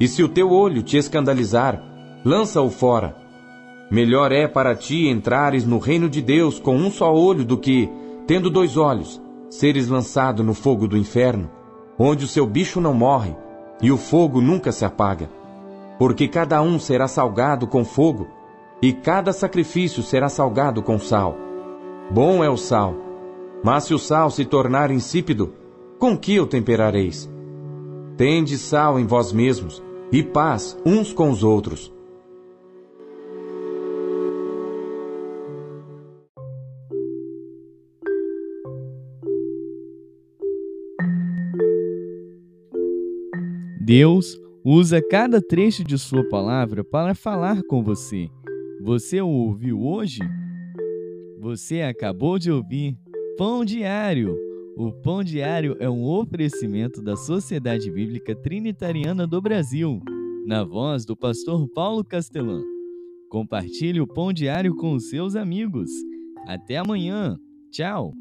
E 0.00 0.06
se 0.06 0.22
o 0.22 0.28
teu 0.28 0.50
olho 0.50 0.82
te 0.82 0.96
escandalizar, 0.96 1.82
lança-o 2.24 2.70
fora. 2.70 3.16
Melhor 3.90 4.32
é 4.32 4.46
para 4.46 4.76
ti 4.76 5.08
entrares 5.08 5.64
no 5.64 5.78
reino 5.78 6.08
de 6.08 6.20
Deus 6.20 6.58
com 6.58 6.76
um 6.76 6.90
só 6.90 7.12
olho 7.12 7.44
do 7.44 7.56
que, 7.56 7.90
tendo 8.26 8.50
dois 8.50 8.76
olhos, 8.76 9.20
seres 9.48 9.88
lançado 9.88 10.44
no 10.44 10.52
fogo 10.52 10.86
do 10.86 10.96
inferno, 10.96 11.50
onde 11.98 12.24
o 12.24 12.28
seu 12.28 12.46
bicho 12.46 12.80
não 12.80 12.92
morre 12.92 13.34
e 13.82 13.90
o 13.90 13.96
fogo 13.96 14.40
nunca 14.40 14.70
se 14.70 14.84
apaga. 14.84 15.30
Porque 15.98 16.28
cada 16.28 16.60
um 16.62 16.78
será 16.78 17.08
salgado 17.08 17.66
com 17.66 17.84
fogo, 17.84 18.28
e 18.80 18.92
cada 18.92 19.32
sacrifício 19.32 20.02
será 20.02 20.28
salgado 20.28 20.82
com 20.82 20.98
sal. 20.98 21.36
Bom 22.10 22.42
é 22.42 22.48
o 22.48 22.56
sal, 22.56 22.94
mas 23.62 23.84
se 23.84 23.94
o 23.94 23.98
sal 23.98 24.30
se 24.30 24.44
tornar 24.44 24.90
insípido, 24.90 25.52
com 25.98 26.16
que 26.16 26.38
o 26.38 26.46
temperareis? 26.46 27.28
Tende 28.16 28.56
sal 28.56 28.98
em 28.98 29.06
vós 29.06 29.32
mesmos 29.32 29.82
e 30.10 30.22
paz 30.22 30.76
uns 30.86 31.12
com 31.12 31.30
os 31.30 31.42
outros. 31.42 31.92
Deus 43.80 44.38
usa 44.62 45.00
cada 45.00 45.40
trecho 45.40 45.82
de 45.82 45.96
Sua 45.96 46.22
palavra 46.28 46.84
para 46.84 47.14
falar 47.14 47.62
com 47.62 47.82
você. 47.82 48.28
Você 48.80 49.20
o 49.20 49.28
ouviu 49.28 49.80
hoje? 49.80 50.20
Você 51.40 51.82
acabou 51.82 52.38
de 52.38 52.50
ouvir 52.50 52.96
Pão 53.36 53.64
Diário 53.64 54.48
o 54.80 54.92
Pão 54.92 55.24
Diário 55.24 55.76
é 55.80 55.90
um 55.90 56.04
oferecimento 56.04 57.02
da 57.02 57.16
Sociedade 57.16 57.90
Bíblica 57.90 58.32
Trinitariana 58.32 59.26
do 59.26 59.42
Brasil, 59.42 60.00
na 60.46 60.62
voz 60.62 61.04
do 61.04 61.16
pastor 61.16 61.66
Paulo 61.70 62.04
Castelã. 62.04 62.62
Compartilhe 63.28 64.00
o 64.00 64.06
Pão 64.06 64.32
Diário 64.32 64.76
com 64.76 64.92
os 64.92 65.10
seus 65.10 65.34
amigos. 65.34 65.90
Até 66.46 66.76
amanhã. 66.76 67.36
Tchau. 67.72 68.14